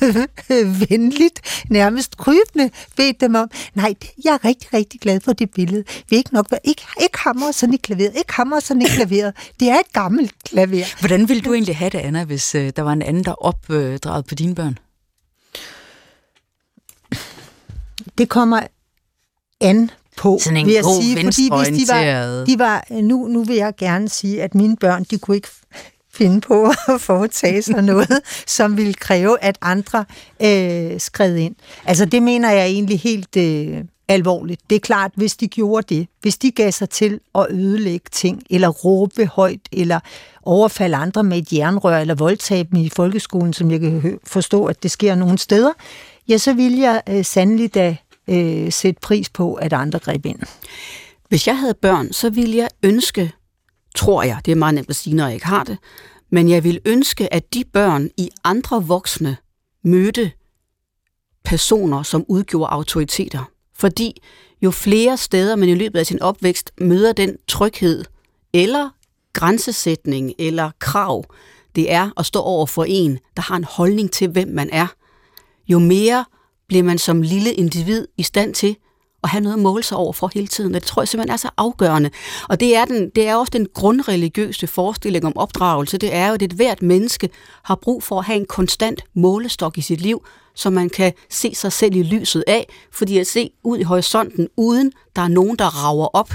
[0.88, 3.94] venligt, nærmest krybende, bedt dem om, nej,
[4.24, 5.84] jeg er rigtig, rigtig glad for det billede.
[6.10, 9.34] Vi ikke nok være, ikke, ikke hammer sådan i klaveret, ikke hammer sådan i klaveret.
[9.60, 11.00] Det er et gammelt klaver.
[11.00, 14.22] Hvordan ville du egentlig have det, Anna, hvis øh, der var en anden, der opdragede
[14.22, 14.78] på dine børn?
[18.18, 18.60] Det kommer
[19.60, 23.44] an på, Sådan en vil jeg sige, fordi hvis de var, de var, nu, nu
[23.44, 25.48] vil jeg gerne sige, at mine børn, de kunne ikke
[26.18, 30.04] finde på at foretage sig noget, som ville kræve, at andre
[30.42, 31.54] øh, skred ind.
[31.84, 34.60] Altså det mener jeg egentlig helt øh, alvorligt.
[34.70, 38.42] Det er klart, hvis de gjorde det, hvis de gav sig til at ødelægge ting,
[38.50, 40.00] eller råbe højt, eller
[40.42, 44.82] overfalde andre med et jernrør, eller voldtage dem i folkeskolen, som jeg kan forstå, at
[44.82, 45.72] det sker nogle steder,
[46.28, 47.96] ja, så vil jeg øh, sandelig da
[48.28, 50.38] øh, sætte pris på, at andre greb ind.
[51.28, 53.32] Hvis jeg havde børn, så ville jeg ønske,
[53.94, 55.78] tror jeg, det er meget nemt at sige, når jeg ikke har det,
[56.30, 59.36] men jeg vil ønske, at de børn i andre voksne
[59.84, 60.32] mødte
[61.44, 63.50] personer, som udgjorde autoriteter.
[63.74, 64.22] Fordi
[64.62, 68.04] jo flere steder man i løbet af sin opvækst møder den tryghed
[68.52, 68.90] eller
[69.32, 71.24] grænsesætning eller krav,
[71.76, 74.86] det er at stå over for en, der har en holdning til, hvem man er,
[75.68, 76.24] jo mere
[76.68, 78.76] bliver man som lille individ i stand til
[79.22, 80.74] at have noget at måle sig over for hele tiden.
[80.74, 82.10] Det tror jeg simpelthen er så afgørende.
[82.48, 85.98] Og det er, den, det er også den grundreligiøse forestilling om opdragelse.
[85.98, 87.30] Det er jo, at et hvert menneske
[87.62, 91.54] har brug for at have en konstant målestok i sit liv, så man kan se
[91.54, 95.56] sig selv i lyset af, fordi at se ud i horisonten, uden der er nogen,
[95.58, 96.32] der rager op,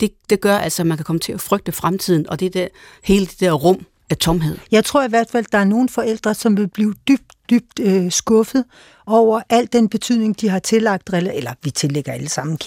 [0.00, 2.68] det, det gør altså, at man kan komme til at frygte fremtiden, og det der,
[3.04, 4.58] hele det der rum, af tomhed.
[4.70, 8.10] Jeg tror i hvert fald, der er nogle forældre, som vil blive dybt, dybt øh,
[8.10, 8.64] skuffet
[9.06, 12.58] over al den betydning, de har tillagt, eller vi tillægger alle sammen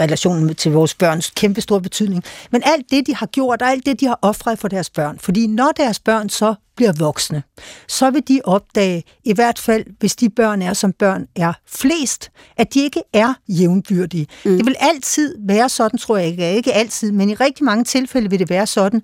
[0.00, 3.86] relationen til vores børns kæmpe stor betydning, men alt det, de har gjort, og alt
[3.86, 5.18] det, de har offret for deres børn.
[5.18, 7.42] Fordi når deres børn så bliver voksne,
[7.88, 12.30] så vil de opdage, i hvert fald hvis de børn er, som børn er flest,
[12.56, 14.26] at de ikke er jævnbyrdige.
[14.44, 14.56] Mm.
[14.56, 18.30] Det vil altid være sådan, tror jeg ikke, ikke altid, men i rigtig mange tilfælde
[18.30, 19.02] vil det være sådan,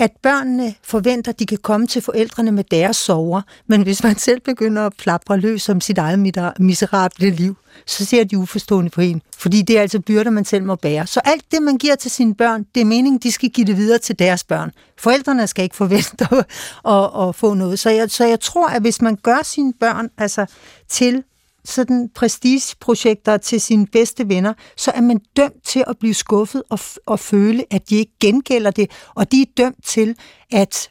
[0.00, 4.18] at børnene forventer, at de kan komme til forældrene med deres sover, men hvis man
[4.18, 6.18] selv begynder at plapre løs om sit eget
[6.58, 10.64] miserable liv, så ser de uforstående på en, fordi det er altså byrder, man selv
[10.64, 11.06] må bære.
[11.06, 13.76] Så alt det, man giver til sine børn, det er meningen, de skal give det
[13.76, 14.72] videre til deres børn.
[14.98, 16.46] Forældrene skal ikke forvente at,
[16.94, 17.78] at, at få noget.
[17.78, 20.46] Så jeg, så jeg tror, at hvis man gør sine børn altså,
[20.88, 21.22] til
[21.64, 26.78] sådan prestigeprojekter til sine bedste venner, så er man dømt til at blive skuffet og,
[27.06, 30.16] og føle, at de ikke gengælder det, og de er dømt til
[30.52, 30.90] at,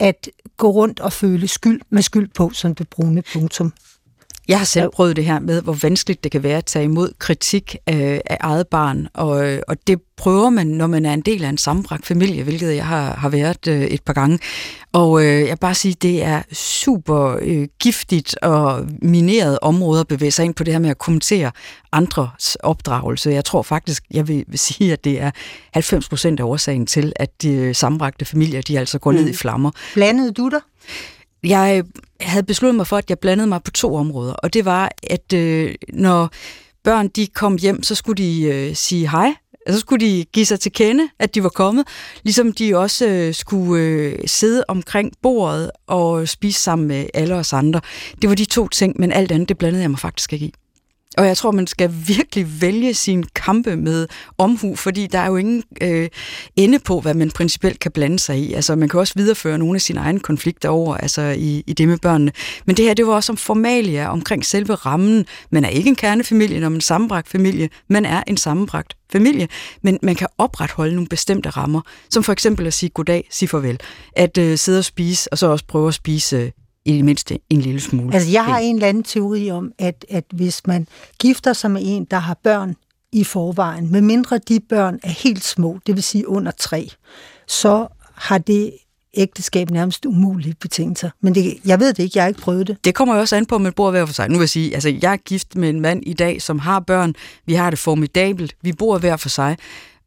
[0.00, 3.72] at gå rundt og føle skyld med skyld på, som det brune punktum.
[4.48, 7.12] Jeg har selv prøvet det her med, hvor vanskeligt det kan være at tage imod
[7.18, 11.44] kritik af, af eget barn, og, og det prøver man, når man er en del
[11.44, 14.38] af en sammenbragt familie, hvilket jeg har, har været øh, et par gange.
[14.92, 20.30] Og øh, jeg bare sige, det er super øh, giftigt og mineret område at bevæge
[20.30, 21.50] sig ind på det her med at kommentere
[21.92, 23.30] andres opdragelse.
[23.30, 25.30] Jeg tror faktisk, jeg vil, vil sige, at det er
[25.72, 29.16] 90 procent af årsagen til, at de sammenbragte familier, de altså går mm.
[29.16, 29.70] ned i flammer.
[29.94, 30.60] Blandede du dig?
[31.44, 31.84] Jeg
[32.20, 35.32] havde besluttet mig for, at jeg blandede mig på to områder, og det var, at
[35.32, 36.30] øh, når
[36.84, 39.34] børn de kom hjem, så skulle de øh, sige hej,
[39.70, 41.86] så skulle de give sig til kende, at de var kommet,
[42.22, 47.52] ligesom de også øh, skulle øh, sidde omkring bordet og spise sammen med alle os
[47.52, 47.80] andre.
[48.22, 50.54] Det var de to ting, men alt andet, det blandede jeg mig faktisk ikke i.
[51.18, 54.06] Og jeg tror, man skal virkelig vælge sin kampe med
[54.38, 56.08] omhu, fordi der er jo ingen øh,
[56.56, 58.52] ende på, hvad man principielt kan blande sig i.
[58.52, 61.88] Altså, man kan også videreføre nogle af sine egne konflikter over altså, i, i det
[61.88, 62.32] med børnene.
[62.66, 65.26] Men det her, det var også om formalia, omkring selve rammen.
[65.50, 67.68] Man er ikke en kernefamilie, når man er en sammenbragt familie.
[67.88, 69.48] Man er en sammenbragt familie,
[69.82, 73.80] men man kan opretholde nogle bestemte rammer, som for eksempel at sige goddag, sige farvel,
[74.16, 76.50] at øh, sidde og spise, og så også prøve at spise øh,
[76.84, 78.14] i det mindste en lille smule.
[78.14, 80.86] Altså, jeg har en eller anden teori om, at, at hvis man
[81.18, 82.76] gifter sig med en, der har børn
[83.12, 86.88] i forvejen, medmindre de børn er helt små, det vil sige under tre,
[87.46, 88.72] så har det
[89.16, 91.10] ægteskab nærmest umulige betingelser.
[91.20, 92.76] Men det, jeg ved det ikke, jeg har ikke prøvet det.
[92.84, 94.28] Det kommer jo også an på, om man bor hver for sig.
[94.28, 96.80] Nu vil jeg sige, altså jeg er gift med en mand i dag, som har
[96.80, 97.14] børn.
[97.46, 98.56] Vi har det formidabelt.
[98.62, 99.56] Vi bor hver for sig.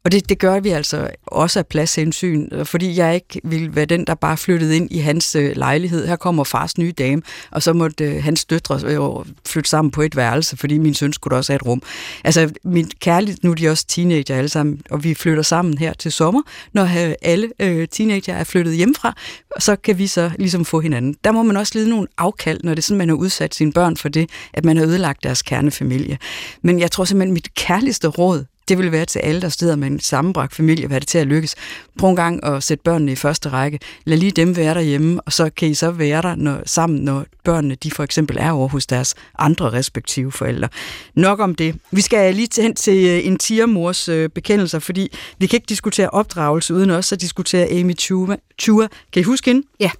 [0.04, 4.04] Og det, det gør vi altså også af pladshensyn, fordi jeg ikke vil være den,
[4.04, 6.06] der bare flyttede ind i hans øh, lejlighed.
[6.06, 9.00] Her kommer fars nye dame, og så måtte øh, hans døtre øh,
[9.46, 11.82] flytte sammen på et værelse, fordi min søn skulle også have et rum.
[12.24, 15.92] Altså, min kærlighed, nu er de også teenager alle sammen, og vi flytter sammen her
[15.92, 16.42] til sommer,
[16.72, 19.14] når øh, alle øh, teenager er flyttet hjemmefra,
[19.56, 21.16] og så kan vi så ligesom få hinanden.
[21.24, 23.72] Der må man også lide nogle afkald, når det er sådan, man har udsat sine
[23.72, 26.18] børn for det, at man har ødelagt deres kernefamilie.
[26.62, 29.86] Men jeg tror simpelthen, mit kærligste råd det vil være til alle, der sidder med
[29.88, 31.54] en sammenbragt familie, hvad det til at lykkes.
[31.98, 33.78] Prøv en gang at sætte børnene i første række.
[34.04, 37.26] Lad lige dem være derhjemme, og så kan I så være der når, sammen, når
[37.44, 40.68] børnene de for eksempel er over hos deres andre respektive forældre.
[41.14, 41.74] Nok om det.
[41.90, 46.10] Vi skal lige hen til øh, en tiermors øh, bekendelser, fordi vi kan ikke diskutere
[46.10, 47.94] opdragelse uden også at diskutere Amy.
[47.98, 48.88] Chua.
[49.12, 49.66] Kan I huske hende?
[49.80, 49.90] Ja.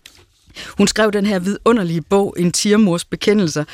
[0.78, 3.64] Hun skrev den her vidunderlige bog, En tiermors bekendelser,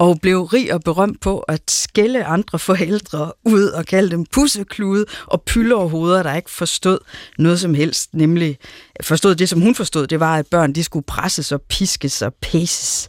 [0.00, 5.04] og blev rig og berømt på at skælde andre forældre ud og kalde dem pusseklude
[5.26, 6.98] og pylderhoveder, der ikke forstod
[7.38, 8.58] noget som helst, nemlig
[9.02, 12.34] forstod det, som hun forstod, det var, at børn de skulle presses og piskes og
[12.34, 13.08] pæses.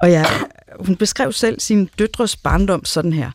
[0.00, 0.24] Og ja,
[0.80, 3.30] hun beskrev selv sin døtres barndom sådan her.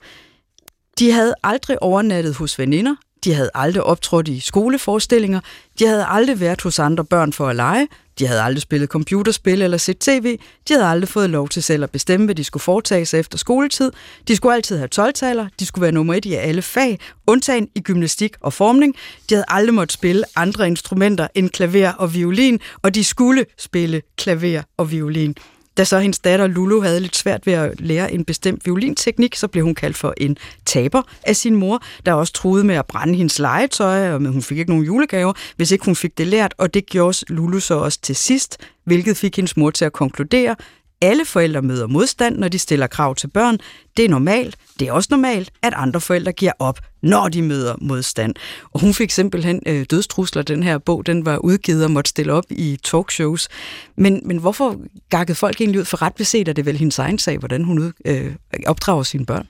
[0.99, 5.39] De havde aldrig overnattet hos veninder, de havde aldrig optrådt i skoleforestillinger,
[5.79, 7.87] de havde aldrig været hos andre børn for at lege,
[8.19, 10.39] de havde aldrig spillet computerspil eller set tv.
[10.67, 13.37] De havde aldrig fået lov til selv at bestemme, hvad de skulle foretage sig efter
[13.37, 13.91] skoletid.
[14.27, 15.47] De skulle altid have 12 -taler.
[15.59, 18.95] De skulle være nummer et i alle fag, undtagen i gymnastik og formning.
[19.29, 24.01] De havde aldrig måttet spille andre instrumenter end klaver og violin, og de skulle spille
[24.17, 25.35] klaver og violin.
[25.77, 29.47] Da så hendes datter Lulu havde lidt svært ved at lære en bestemt violinteknik, så
[29.47, 33.15] blev hun kaldt for en taber af sin mor, der også troede med at brænde
[33.15, 36.73] hendes legetøj, og hun fik ikke nogen julegaver, hvis ikke hun fik det lært, og
[36.73, 40.55] det gjorde Lulu så også til sidst, hvilket fik hendes mor til at konkludere,
[41.01, 43.57] alle forældre møder modstand, når de stiller krav til børn.
[43.97, 44.55] Det er normalt.
[44.79, 48.35] Det er også normalt, at andre forældre giver op, når de møder modstand.
[48.73, 50.41] Og hun fik simpelthen øh, dødstrusler.
[50.41, 53.47] Den her bog, den var udgivet og måtte stille op i talkshows.
[53.97, 54.75] Men, men hvorfor
[55.09, 57.93] gakkede folk egentlig ud for ret beset, at det vel hendes egen sag, hvordan hun
[58.05, 58.35] øh,
[58.67, 59.47] opdrager sine børn?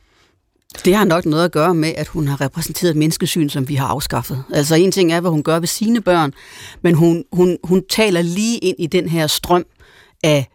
[0.86, 3.76] Det har nok noget at gøre med, at hun har repræsenteret et menneskesyn, som vi
[3.76, 4.44] har afskaffet.
[4.54, 6.34] Altså en ting er, hvad hun gør ved sine børn,
[6.82, 9.66] men hun, hun, hun taler lige ind i den her strøm
[10.24, 10.48] af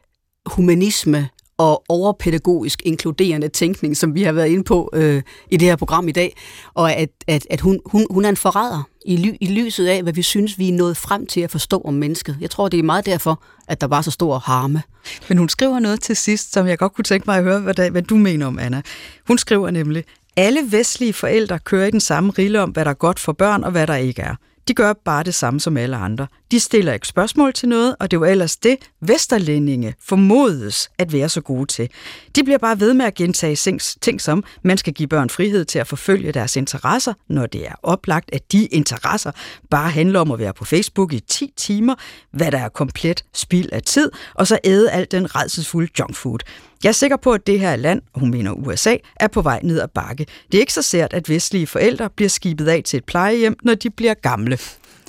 [0.47, 1.29] humanisme
[1.59, 6.09] og overpædagogisk inkluderende tænkning, som vi har været inde på øh, i det her program
[6.09, 6.37] i dag,
[6.75, 10.03] og at, at, at hun, hun, hun er en forræder i, ly, i lyset af,
[10.03, 12.37] hvad vi synes, vi er nået frem til at forstå om mennesket.
[12.41, 14.83] Jeg tror, det er meget derfor, at der var så stor harme.
[15.29, 17.91] Men hun skriver noget til sidst, som jeg godt kunne tænke mig at høre, hvad,
[17.91, 18.83] hvad du mener om, Anna.
[19.27, 20.05] Hun skriver nemlig,
[20.37, 23.65] alle vestlige forældre kører i den samme rille om, hvad der er godt for børn
[23.65, 24.35] og hvad der ikke er.
[24.69, 26.27] De gør bare det samme som alle andre.
[26.51, 31.29] De stiller ikke spørgsmål til noget, og det var ellers det, vesterlændinge formodes at være
[31.29, 31.91] så gode til.
[32.37, 35.79] De bliver bare ved med at gentage ting som, man skal give børn frihed til
[35.79, 39.33] at forfølge deres interesser, når det er oplagt, at de interesser
[39.71, 41.95] bare handler om at være på Facebook i 10 timer,
[42.31, 46.39] hvad der er komplet spild af tid, og så æde alt den redselsfulde junkfood.
[46.83, 49.81] Jeg er sikker på, at det her land, hun mener USA, er på vej ned
[49.81, 50.27] ad bakke.
[50.53, 53.75] Det er ikke så sært, at vestlige forældre bliver skibet af til et plejehjem, når
[53.75, 54.59] de bliver gamle.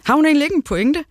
[0.04, 1.04] Har hun egentlig ikke en pointe?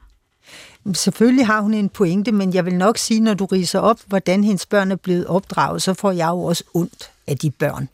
[0.94, 4.44] Selvfølgelig har hun en pointe, men jeg vil nok sige, når du riser op, hvordan
[4.44, 7.88] hendes børn er blevet opdraget, så får jeg jo også ondt af de børn.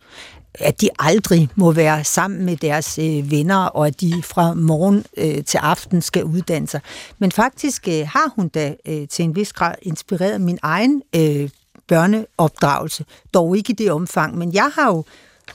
[0.54, 5.04] At de aldrig må være sammen med deres øh, venner, og at de fra morgen
[5.16, 6.80] øh, til aften skal uddanne sig.
[7.18, 11.50] Men faktisk øh, har hun da øh, til en vis grad inspireret min egen øh,
[11.88, 13.04] børneopdragelse.
[13.34, 15.04] Dog ikke i det omfang, men jeg har jo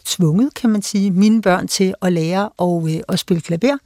[0.05, 3.77] tvunget, kan man sige, mine børn til at lære og, øh, at spille klaver.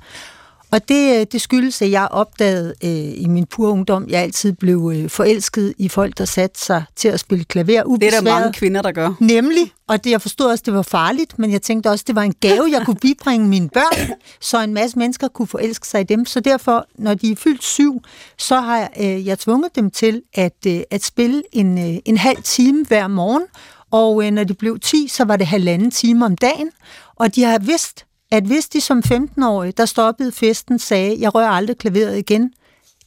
[0.72, 4.54] Og det, øh, det skyldes, at jeg opdagede øh, i min pure ungdom, jeg altid
[4.54, 8.14] blev øh, forelsket i folk, der satte sig til at spille klaver ubesværet.
[8.14, 9.14] Det er der mange kvinder, der gør.
[9.20, 12.22] Nemlig, og det, jeg forstod også, det var farligt, men jeg tænkte også, det var
[12.22, 14.12] en gave, jeg kunne bibringe mine børn,
[14.42, 16.26] så en masse mennesker kunne forelske sig i dem.
[16.26, 18.02] Så derfor, når de er fyldt syv,
[18.38, 22.18] så har jeg, øh, jeg tvunget dem til at, øh, at spille en, øh, en
[22.18, 23.44] halv time hver morgen,
[23.92, 26.70] og øh, når de blev 10, så var det halvanden time om dagen,
[27.16, 31.50] og de har vidst, at hvis de som 15-årige, der stoppede festen, sagde, jeg rører
[31.50, 32.54] aldrig klaveret igen,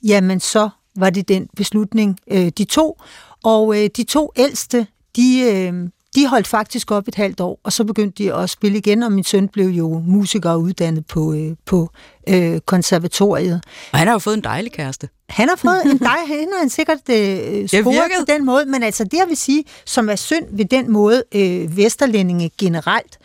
[0.02, 3.00] jamen så var det den beslutning, øh, de tog.
[3.44, 7.72] Og øh, de to ældste, de, øh, de holdt faktisk op et halvt år, og
[7.72, 11.32] så begyndte de at spille igen, og min søn blev jo musiker og uddannet på,
[11.34, 11.90] øh, på
[12.28, 13.60] øh, konservatoriet.
[13.92, 15.08] Og han har jo fået en dejlig kæreste.
[15.28, 18.82] Han har fået en dejlig, han har han sikkert øh, sporet på den måde, men
[18.82, 23.18] altså det jeg vil sige, som er synd ved den måde, øh, Vesterlændinge generelt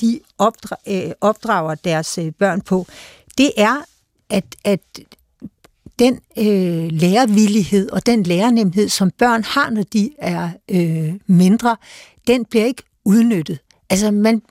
[0.00, 2.86] de opdra- øh, opdrager deres øh, børn på,
[3.38, 3.76] det er,
[4.30, 4.80] at, at
[5.98, 11.76] den øh, lærervillighed og den lærernemhed, som børn har, når de er øh, mindre,
[12.26, 13.58] den bliver ikke udnyttet.
[13.90, 14.42] Altså, man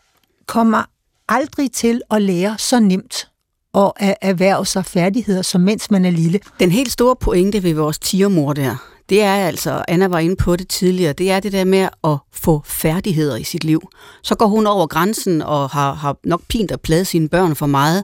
[0.45, 0.84] kommer
[1.30, 3.30] aldrig til at lære så nemt
[3.74, 6.39] og erhverve sig færdigheder, som mens man er lille.
[6.60, 10.55] Den helt store pointe ved vores tiermor der, det er altså, Anna var inde på
[10.55, 13.89] det tidligere, det er det der med at få færdigheder i sit liv.
[14.24, 17.66] Så går hun over grænsen og har, har nok pint og pladet sine børn for
[17.66, 18.03] meget,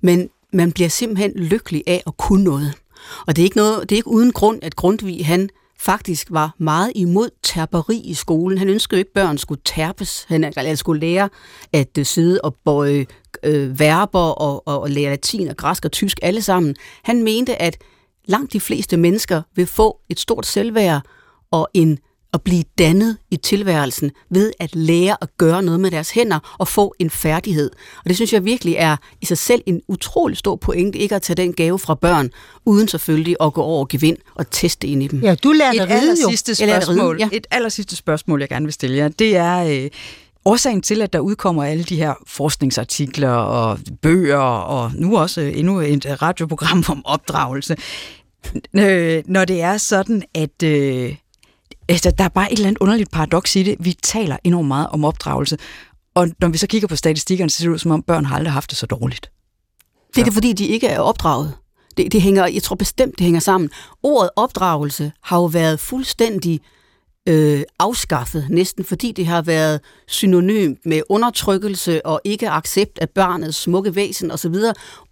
[0.00, 2.72] men man bliver simpelthen lykkelig af at kunne noget.
[3.26, 5.48] Og det er ikke, noget, det er ikke uden grund, at Grundtvig han
[5.78, 8.58] faktisk var meget imod terperi i skolen.
[8.58, 10.24] Han ønskede ikke, at børn skulle terpes.
[10.28, 11.28] Han altså skulle lære
[11.72, 13.06] at øh, sidde og bøje
[13.42, 16.76] øh, verber og, og, og lære latin og græsk og tysk alle sammen.
[17.02, 17.76] Han mente, at
[18.26, 21.02] langt de fleste mennesker vil få et stort selvværd
[21.50, 21.98] og en
[22.34, 26.68] at blive dannet i tilværelsen ved at lære at gøre noget med deres hænder og
[26.68, 27.70] få en færdighed.
[27.96, 31.22] Og det synes jeg virkelig er i sig selv en utrolig stor pointe, ikke at
[31.22, 32.30] tage den gave fra børn,
[32.64, 35.20] uden selvfølgelig at gå over og gevind og teste ind i dem.
[35.20, 37.28] Ja, du lærte et aller sidste spørgsmål, ja.
[37.32, 39.84] Et aller sidste spørgsmål, jeg gerne vil stille jer, det er...
[39.84, 39.90] Øh,
[40.44, 45.80] Årsagen til, at der udkommer alle de her forskningsartikler og bøger, og nu også endnu
[45.80, 47.76] et radioprogram om opdragelse,
[48.74, 51.14] øh, når det er sådan, at øh,
[51.88, 53.76] altså, der er bare et eller andet underligt paradoks i det.
[53.80, 55.58] Vi taler enormt meget om opdragelse,
[56.14, 58.36] og når vi så kigger på statistikkerne, så ser det ud som om, børn har
[58.36, 59.30] aldrig haft det så dårligt.
[60.14, 61.52] Det er det, fordi de ikke er opdraget.
[61.96, 63.70] Det, det hænger, jeg tror bestemt, det hænger sammen.
[64.02, 66.60] Ordet opdragelse har jo været fuldstændig
[67.28, 73.58] øh, afskaffet, næsten fordi det har været synonym med undertrykkelse og ikke accept af barnets
[73.58, 74.54] smukke væsen osv.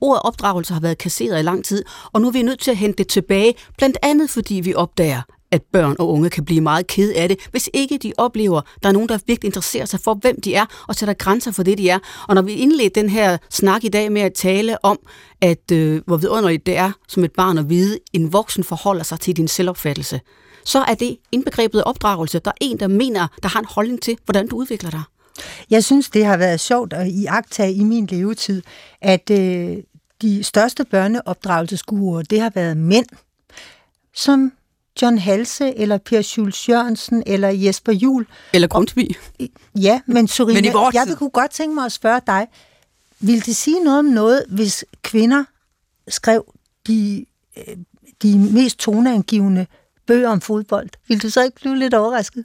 [0.00, 2.76] Ordet opdragelse har været kasseret i lang tid, og nu er vi nødt til at
[2.76, 6.86] hente det tilbage, blandt andet fordi vi opdager, at børn og unge kan blive meget
[6.86, 10.00] ked af det, hvis ikke de oplever, at der er nogen, der virkelig interesserer sig
[10.00, 11.98] for, hvem de er, og sætter grænser for det, de er.
[12.28, 14.98] Og når vi indledte den her snak i dag med at tale om,
[15.40, 19.20] at øh, hvor vidunderligt det er som et barn at vide, en voksen forholder sig
[19.20, 20.20] til din selvopfattelse,
[20.64, 22.38] så er det indbegrebet opdragelse.
[22.38, 25.02] Der er en, der mener, der har en holdning til, hvordan du udvikler dig.
[25.70, 28.62] Jeg synes, det har været sjovt at iagtage i min levetid,
[29.00, 29.76] at øh,
[30.22, 33.06] de største børneopdragelsesguruer, det har været mænd,
[34.14, 34.52] som
[35.02, 38.26] John Halse, eller Per Schulz Jørgensen, eller Jesper Jul.
[38.52, 39.16] Eller Grundtvig.
[39.74, 41.16] Ja, men Sorine, Men jeg tid.
[41.16, 42.46] kunne godt tænke mig at spørge dig,
[43.20, 45.44] vil det sige noget om noget, hvis kvinder
[46.08, 46.54] skrev
[46.86, 47.76] de, øh,
[48.22, 49.66] de mest toneangivende
[50.12, 50.88] bøger om fodbold?
[51.08, 52.44] Vil du så ikke blive lidt overrasket?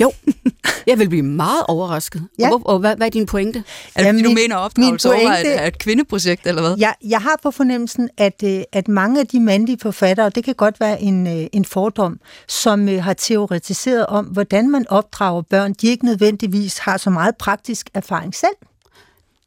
[0.00, 0.12] Jo,
[0.86, 2.26] jeg vil blive meget overrasket.
[2.38, 2.52] Ja.
[2.52, 3.58] Og, hvor, og hvad, hvad er din pointe?
[3.58, 6.46] Er det, fordi Jamen, du min- mener, at opdragelse min over pointe- er et kvindeprojekt,
[6.46, 6.74] eller hvad?
[6.78, 10.54] Jeg, jeg har på fornemmelsen, at, øh, at mange af de mandlige forfattere, det kan
[10.54, 15.72] godt være en, øh, en fordom, som øh, har teoretiseret om, hvordan man opdrager børn,
[15.72, 18.56] de ikke nødvendigvis har så meget praktisk erfaring selv.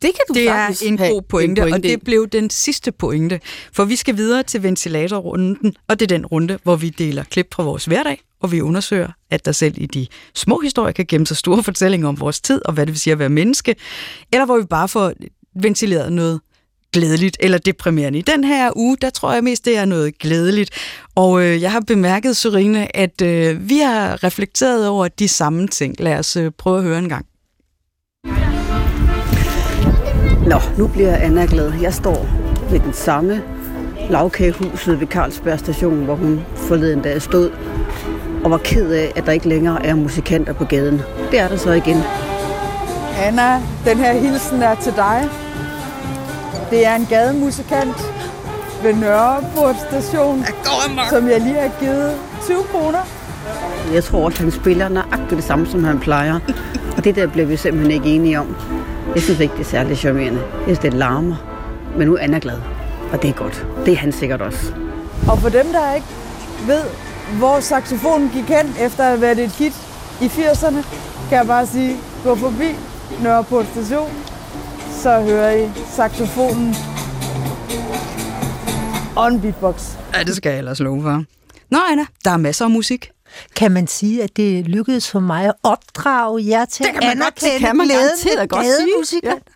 [0.03, 1.81] Det kan du Det er faktisk en have god pointe, en og i.
[1.81, 3.39] det blev den sidste pointe.
[3.73, 7.53] For vi skal videre til ventilatorrunden, og det er den runde, hvor vi deler klip
[7.53, 11.27] fra vores hverdag, og vi undersøger, at der selv i de små historier kan gemme
[11.27, 13.75] sig store fortællinger om vores tid, og hvad det vil sige at være menneske,
[14.31, 15.13] eller hvor vi bare får
[15.55, 16.41] ventileret noget
[16.93, 18.19] glædeligt eller deprimerende.
[18.19, 20.69] I den her uge, der tror jeg mest, det er noget glædeligt.
[21.15, 25.95] Og øh, jeg har bemærket, Sorine, at øh, vi har reflekteret over de samme ting.
[25.99, 27.25] Lad os øh, prøve at høre en gang.
[30.53, 31.73] Nå, nu bliver Anna glad.
[31.81, 32.27] Jeg står
[32.71, 33.41] ved den samme
[34.09, 37.51] lavkagehuset ved Carlsberg station, hvor hun forleden dag stod
[38.43, 41.01] og var ked af, at der ikke længere er musikanter på gaden.
[41.31, 41.97] Det er der så igen.
[43.17, 45.29] Anna, den her hilsen er til dig.
[46.69, 48.13] Det er en gademusikant
[48.83, 50.45] ved Nørreport station,
[51.09, 52.11] som jeg lige har givet
[52.45, 53.07] 20 kroner.
[53.93, 56.39] Jeg tror også, han spiller nøjagtigt det samme, som han plejer.
[56.97, 58.55] Og det der bliver vi simpelthen ikke enige om.
[59.15, 60.39] Jeg synes ikke, det er særlig charmerende.
[60.41, 61.35] Jeg synes, det larmer.
[61.97, 62.57] Men nu er Anna glad.
[63.11, 63.67] Og det er godt.
[63.85, 64.73] Det er han sikkert også.
[65.27, 66.07] Og for dem, der ikke
[66.67, 66.83] ved,
[67.37, 69.73] hvor saxofonen gik hen efter at have været et hit
[70.21, 70.85] i 80'erne,
[71.29, 72.75] kan jeg bare sige, gå forbi
[73.23, 74.09] Nørreport station,
[75.01, 76.75] så hører I saxofonen
[79.15, 79.95] on beatbox.
[80.13, 81.23] Ja, det skal jeg ellers love for.
[81.71, 83.12] Nå, Anna, der er masser af musik.
[83.55, 87.17] Kan man sige, at det lykkedes for mig at opdrage jer til Det kan man
[87.17, 88.09] godt- det anerkende kan man glæden
[88.39, 88.75] ved godt sige.
[88.87, 89.53] gademusikanter?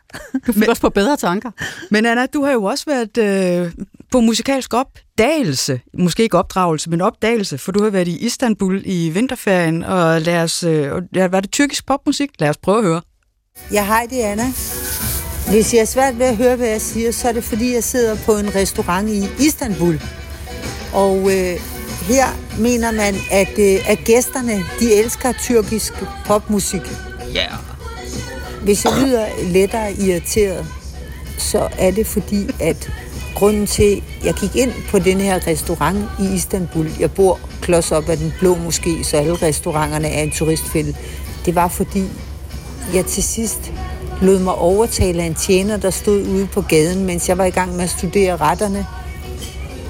[0.48, 1.52] Du fik også på bedre tanker.
[1.92, 3.18] Men Anna, du har jo også været
[3.66, 3.72] øh,
[4.12, 5.82] på musikalsk opdagelse.
[6.00, 10.44] Måske ikke opdragelse, men opdagelse, for du har været i Istanbul i vinterferien, og lad
[10.44, 12.30] os, øh, og ja, var det tyrkisk popmusik?
[12.40, 13.02] Lad os prøve at høre.
[13.72, 14.46] Ja, hej, det er Anna.
[15.50, 17.84] Hvis jeg er svært ved at høre, hvad jeg siger, så er det fordi, jeg
[17.84, 20.02] sidder på en restaurant i Istanbul.
[20.94, 21.60] Og øh,
[22.02, 22.28] her
[22.60, 25.94] mener man, at, øh, at gæsterne, de elsker tyrkisk
[26.26, 26.82] popmusik.
[27.34, 27.40] Ja.
[27.40, 27.58] Yeah.
[28.64, 30.66] Hvis jeg lyder lettere irriteret,
[31.38, 32.92] så er det fordi, at
[33.36, 37.92] grunden til, at jeg gik ind på den her restaurant i Istanbul, jeg bor klods
[37.92, 40.96] op af den blå moské, så alle restauranterne er en turistfælde,
[41.46, 42.04] det var fordi,
[42.94, 43.72] jeg til sidst
[44.22, 47.50] lod mig overtale af en tjener, der stod ude på gaden, mens jeg var i
[47.50, 48.86] gang med at studere retterne.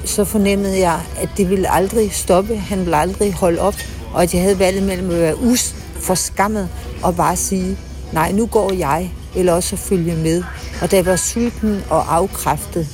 [0.07, 3.75] Så fornemmede jeg, at det ville aldrig stoppe, han ville aldrig holde op,
[4.13, 6.69] og at jeg havde valget mellem at være us for skammet
[7.03, 7.77] og bare sige,
[8.13, 10.43] nej, nu går jeg, eller også at følge med.
[10.81, 12.87] Og da jeg var sulten og afkræftet,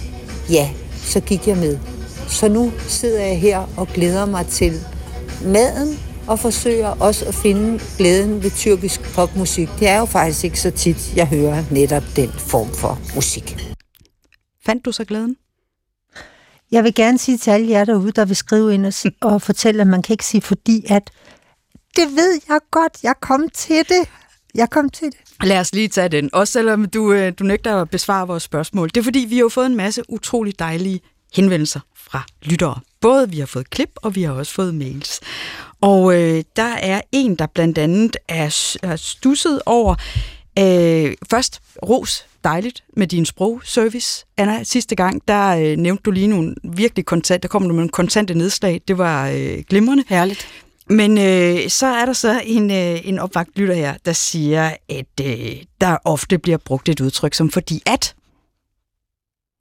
[0.50, 0.70] ja,
[1.04, 1.78] så gik jeg med.
[2.28, 4.74] Så nu sidder jeg her og glæder mig til
[5.46, 9.70] maden, og forsøger også at finde glæden ved tyrkisk popmusik.
[9.80, 13.58] Det er jo faktisk ikke så tit, jeg hører netop den form for musik.
[14.66, 15.36] Fandt du så glæden?
[16.74, 19.42] Jeg vil gerne sige til alle jer derude, der vil skrive ind og, si- og
[19.42, 21.10] fortælle, at man kan ikke sige fordi, at
[21.96, 24.10] det ved jeg godt, jeg kom til det.
[24.56, 25.18] Jeg kom til det.
[25.44, 26.30] Lad os lige tage den.
[26.34, 28.90] Også selvom du, øh, du nægter at besvare vores spørgsmål.
[28.90, 31.02] Det er fordi, vi har fået en masse utrolig dejlige
[31.34, 32.80] henvendelser fra lyttere.
[33.02, 35.20] Både vi har fået klip, og vi har også fået mails.
[35.82, 39.96] Og øh, der er en, der blandt andet er, s- er stusset over,
[40.60, 44.26] øh, først ros, dejligt med din sprogservice.
[44.38, 47.76] Anna, sidste gang, der øh, nævnte du lige nogle virkelig kontant, der kom du med
[47.76, 48.82] nogle kontante nedslag.
[48.88, 50.04] Det var øh, glimrende.
[50.08, 50.48] Herligt.
[50.90, 55.06] Men øh, så er der så en, øh, en opvagt lytter her, der siger, at
[55.22, 58.16] øh, der ofte bliver brugt et udtryk som fordi at.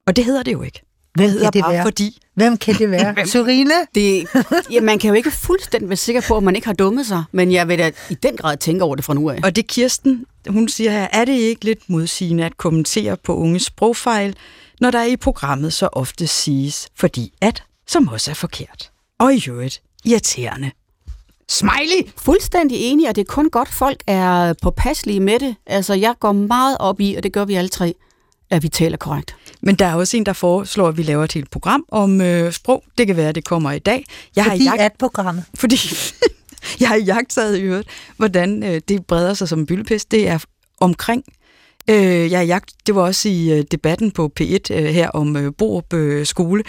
[0.06, 0.80] Og det hedder det jo ikke.
[1.14, 1.82] Hvem Det hedder kan det bare være?
[1.84, 2.18] fordi.
[2.34, 3.12] Hvem kan det være?
[3.14, 3.26] Hvem?
[3.26, 3.70] Surine?
[3.94, 4.26] Det,
[4.70, 7.24] ja, man kan jo ikke fuldstændig være sikker på, at man ikke har dummet sig,
[7.32, 9.38] men jeg vil da i den grad tænke over det fra nu af.
[9.44, 13.36] Og det er Kirsten, hun siger her, er det ikke lidt modsigende at kommentere på
[13.36, 14.36] unges sprogfejl,
[14.80, 18.90] når der i programmet så ofte siges fordi at, som også er forkert.
[19.18, 20.70] Og i øvrigt irriterende.
[21.48, 22.10] Smiley!
[22.16, 25.56] Fuldstændig enig, og det er kun godt, folk er påpasselige med det.
[25.66, 27.94] Altså, jeg går meget op i, og det gør vi alle tre,
[28.50, 29.36] at vi taler korrekt.
[29.60, 32.52] Men der er også en, der foreslår, at vi laver et helt program om øh,
[32.52, 32.84] sprog.
[32.98, 34.04] Det kan være, at det kommer i dag.
[34.36, 35.44] Jeg Fordi har at programmet.
[35.54, 35.76] fordi
[36.80, 40.10] jeg har jagtet i øvrigt, hvordan øh, det breder sig som en byllepest.
[40.10, 40.38] Det er
[40.80, 41.24] omkring.
[41.90, 45.52] Øh, jeg jagt, det var også i øh, debatten på P1 øh, her om øh,
[45.58, 46.64] Borup øh, skole,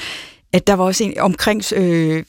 [0.53, 2.23] at der var også en omkring øh,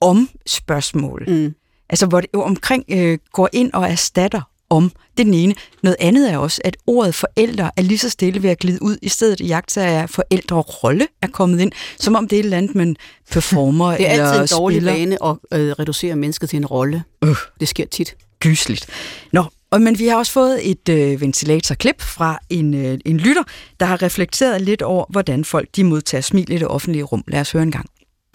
[0.00, 1.24] om-spørgsmål.
[1.28, 1.54] Mm.
[1.88, 4.40] Altså, hvor det omkring øh, går ind og erstatter
[4.70, 4.90] om.
[5.16, 5.54] Det er den ene.
[5.82, 8.96] Noget andet er også, at ordet forældre er lige så stille ved at glide ud.
[9.02, 12.56] I stedet i jagt er forældrerolle er kommet ind, som om det er et eller
[12.58, 12.96] andet, man
[13.30, 14.92] performer Det er eller altid en dårlig spiller.
[14.92, 17.04] vane at øh, reducere mennesket til en rolle.
[17.24, 17.36] Øh.
[17.60, 18.16] Det sker tit.
[18.40, 18.86] Gysligt.
[19.32, 23.42] Nå, og, men vi har også fået et øh, ventilatorklip fra en, øh, en lytter,
[23.80, 27.24] der har reflekteret lidt over, hvordan folk de modtager smil i det offentlige rum.
[27.28, 27.86] Lad os høre en gang.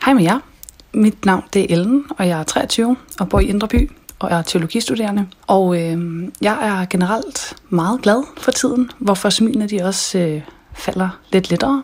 [0.05, 0.39] Hej med jer.
[0.93, 3.91] Mit navn det er Ellen, og jeg er 23 og bor i Indre By
[4.21, 5.27] og er teologistuderende.
[5.47, 10.41] Og øh, jeg er generelt meget glad for tiden, hvorfor smilene de også øh,
[10.73, 11.83] falder lidt lettere.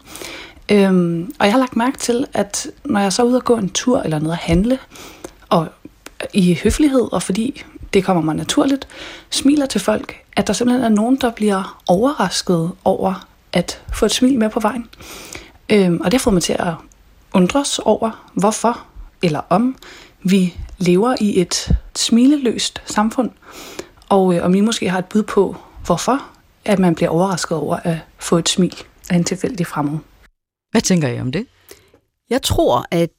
[0.71, 3.55] Øhm, og jeg har lagt mærke til, at når jeg så er ude og gå
[3.55, 4.79] en tur eller noget at handle,
[5.49, 5.67] og
[6.33, 7.63] i høflighed, og fordi
[7.93, 8.87] det kommer mig naturligt,
[9.29, 14.11] smiler til folk, at der simpelthen er nogen, der bliver overrasket over at få et
[14.11, 14.85] smil med på vejen.
[15.69, 16.73] Øhm, og det har fået mig til at
[17.33, 18.79] undres over, hvorfor
[19.21, 19.75] eller om
[20.23, 23.31] vi lever i et smileløst samfund,
[24.09, 25.55] og øh, om I måske har et bud på,
[25.85, 26.27] hvorfor
[26.65, 28.75] at man bliver overrasket over at få et smil
[29.09, 29.99] af en tilfældig fremmed.
[30.71, 31.45] Hvad tænker I om det?
[32.29, 33.09] Jeg tror, at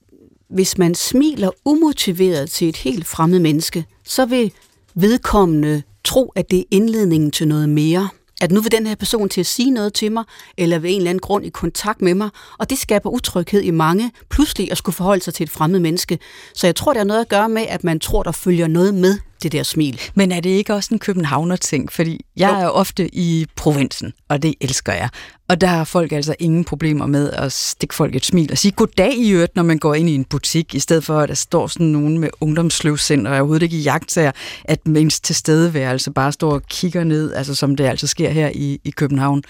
[0.50, 4.52] hvis man smiler umotiveret til et helt fremmed menneske, så vil
[4.94, 8.09] vedkommende tro, at det er indledningen til noget mere.
[8.41, 10.24] At nu vil den her person til at sige noget til mig,
[10.57, 13.70] eller ved en eller anden grund i kontakt med mig, og det skaber utryghed i
[13.70, 16.18] mange, pludselig at skulle forholde sig til et fremmed menneske.
[16.55, 18.95] Så jeg tror, det har noget at gøre med, at man tror, der følger noget
[18.95, 20.01] med det der smil.
[20.14, 21.93] Men er det ikke også en københavner-ting?
[21.93, 22.55] Fordi jeg Jo.
[22.66, 25.09] er ofte i provinsen, og det elsker jeg.
[25.49, 28.72] Og der har folk altså ingen problemer med at stikke folk et smil og sige
[28.72, 31.34] goddag i øvrigt, når man går ind i en butik, i stedet for at der
[31.34, 34.32] står sådan nogen med ungdomsløvsind, og overhovedet ikke i jagttager,
[34.64, 38.80] at ens tilstedeværelse bare står og kigger ned, altså som det altså sker her i,
[38.84, 39.43] i København.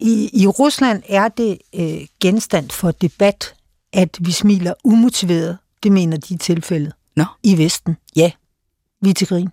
[0.00, 3.54] I, I Rusland er det øh, genstand for debat,
[3.92, 5.58] at vi smiler umotiveret.
[5.82, 6.92] Det mener de i tilfældet.
[7.16, 7.24] Nå.
[7.42, 8.30] I Vesten, ja.
[9.02, 9.48] Vi er til grin.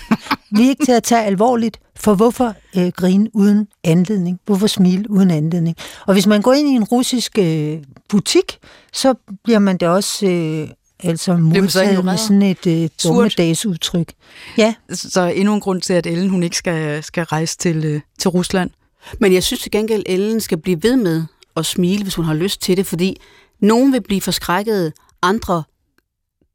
[0.56, 4.40] vi er ikke til at tage alvorligt, for hvorfor øh, grine uden anledning?
[4.46, 5.76] Hvorfor smile uden anledning?
[6.06, 7.78] Og hvis man går ind i en russisk øh,
[8.08, 8.58] butik,
[8.92, 10.68] så bliver man da også øh,
[11.02, 14.12] altså modtaget med sådan et øh, dommedagsudtryk.
[14.58, 18.00] Ja, Så endnu en grund til, at Ellen hun ikke skal, skal rejse til, øh,
[18.18, 18.70] til Rusland.
[19.18, 21.24] Men jeg synes til gengæld, Ellen skal blive ved med
[21.56, 23.16] at smile, hvis hun har lyst til det, fordi
[23.60, 24.92] nogen vil blive forskrækket,
[25.22, 25.62] andre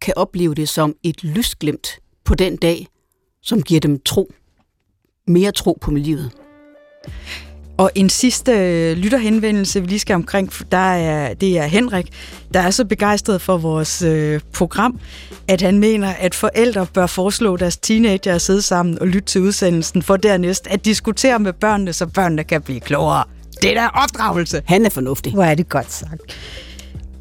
[0.02, 1.88] kan opleve det som et lysglimt
[2.26, 2.88] på den dag,
[3.42, 4.32] som giver dem tro.
[5.28, 6.32] Mere tro på livet.
[7.78, 12.14] Og en sidste øh, lytterhenvendelse, vi lige skal omkring, der er, det er Henrik,
[12.54, 15.00] der er så begejstret for vores øh, program,
[15.48, 19.42] at han mener, at forældre bør foreslå deres teenager at sidde sammen og lytte til
[19.42, 23.24] udsendelsen, for dernæst at diskutere med børnene, så børnene kan blive klogere.
[23.62, 24.62] Det er da opdragelse.
[24.66, 25.34] Han er fornuftig.
[25.34, 26.22] hvor er det godt sagt.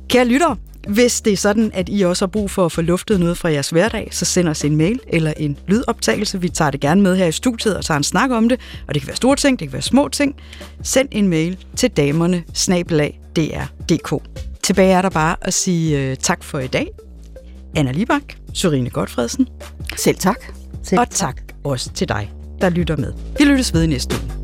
[0.08, 0.56] Kære lytter,
[0.88, 3.48] hvis det er sådan, at I også har brug for at få luftet noget fra
[3.48, 6.40] jeres hverdag, så send os en mail eller en lydoptagelse.
[6.40, 8.60] Vi tager det gerne med her i studiet og tager en snak om det.
[8.88, 10.36] Og det kan være store ting, det kan være små ting.
[10.82, 12.44] Send en mail til damerne
[13.36, 14.22] dr.dk.
[14.62, 16.88] Tilbage er der bare at sige uh, tak for i dag.
[17.76, 18.22] Anna Libak,
[18.52, 19.48] Sorine Godfredsen,
[19.96, 20.38] Selv tak.
[20.82, 23.12] Selv og tak også til dig, der lytter med.
[23.38, 24.43] Vi lyttes ved i næste uge.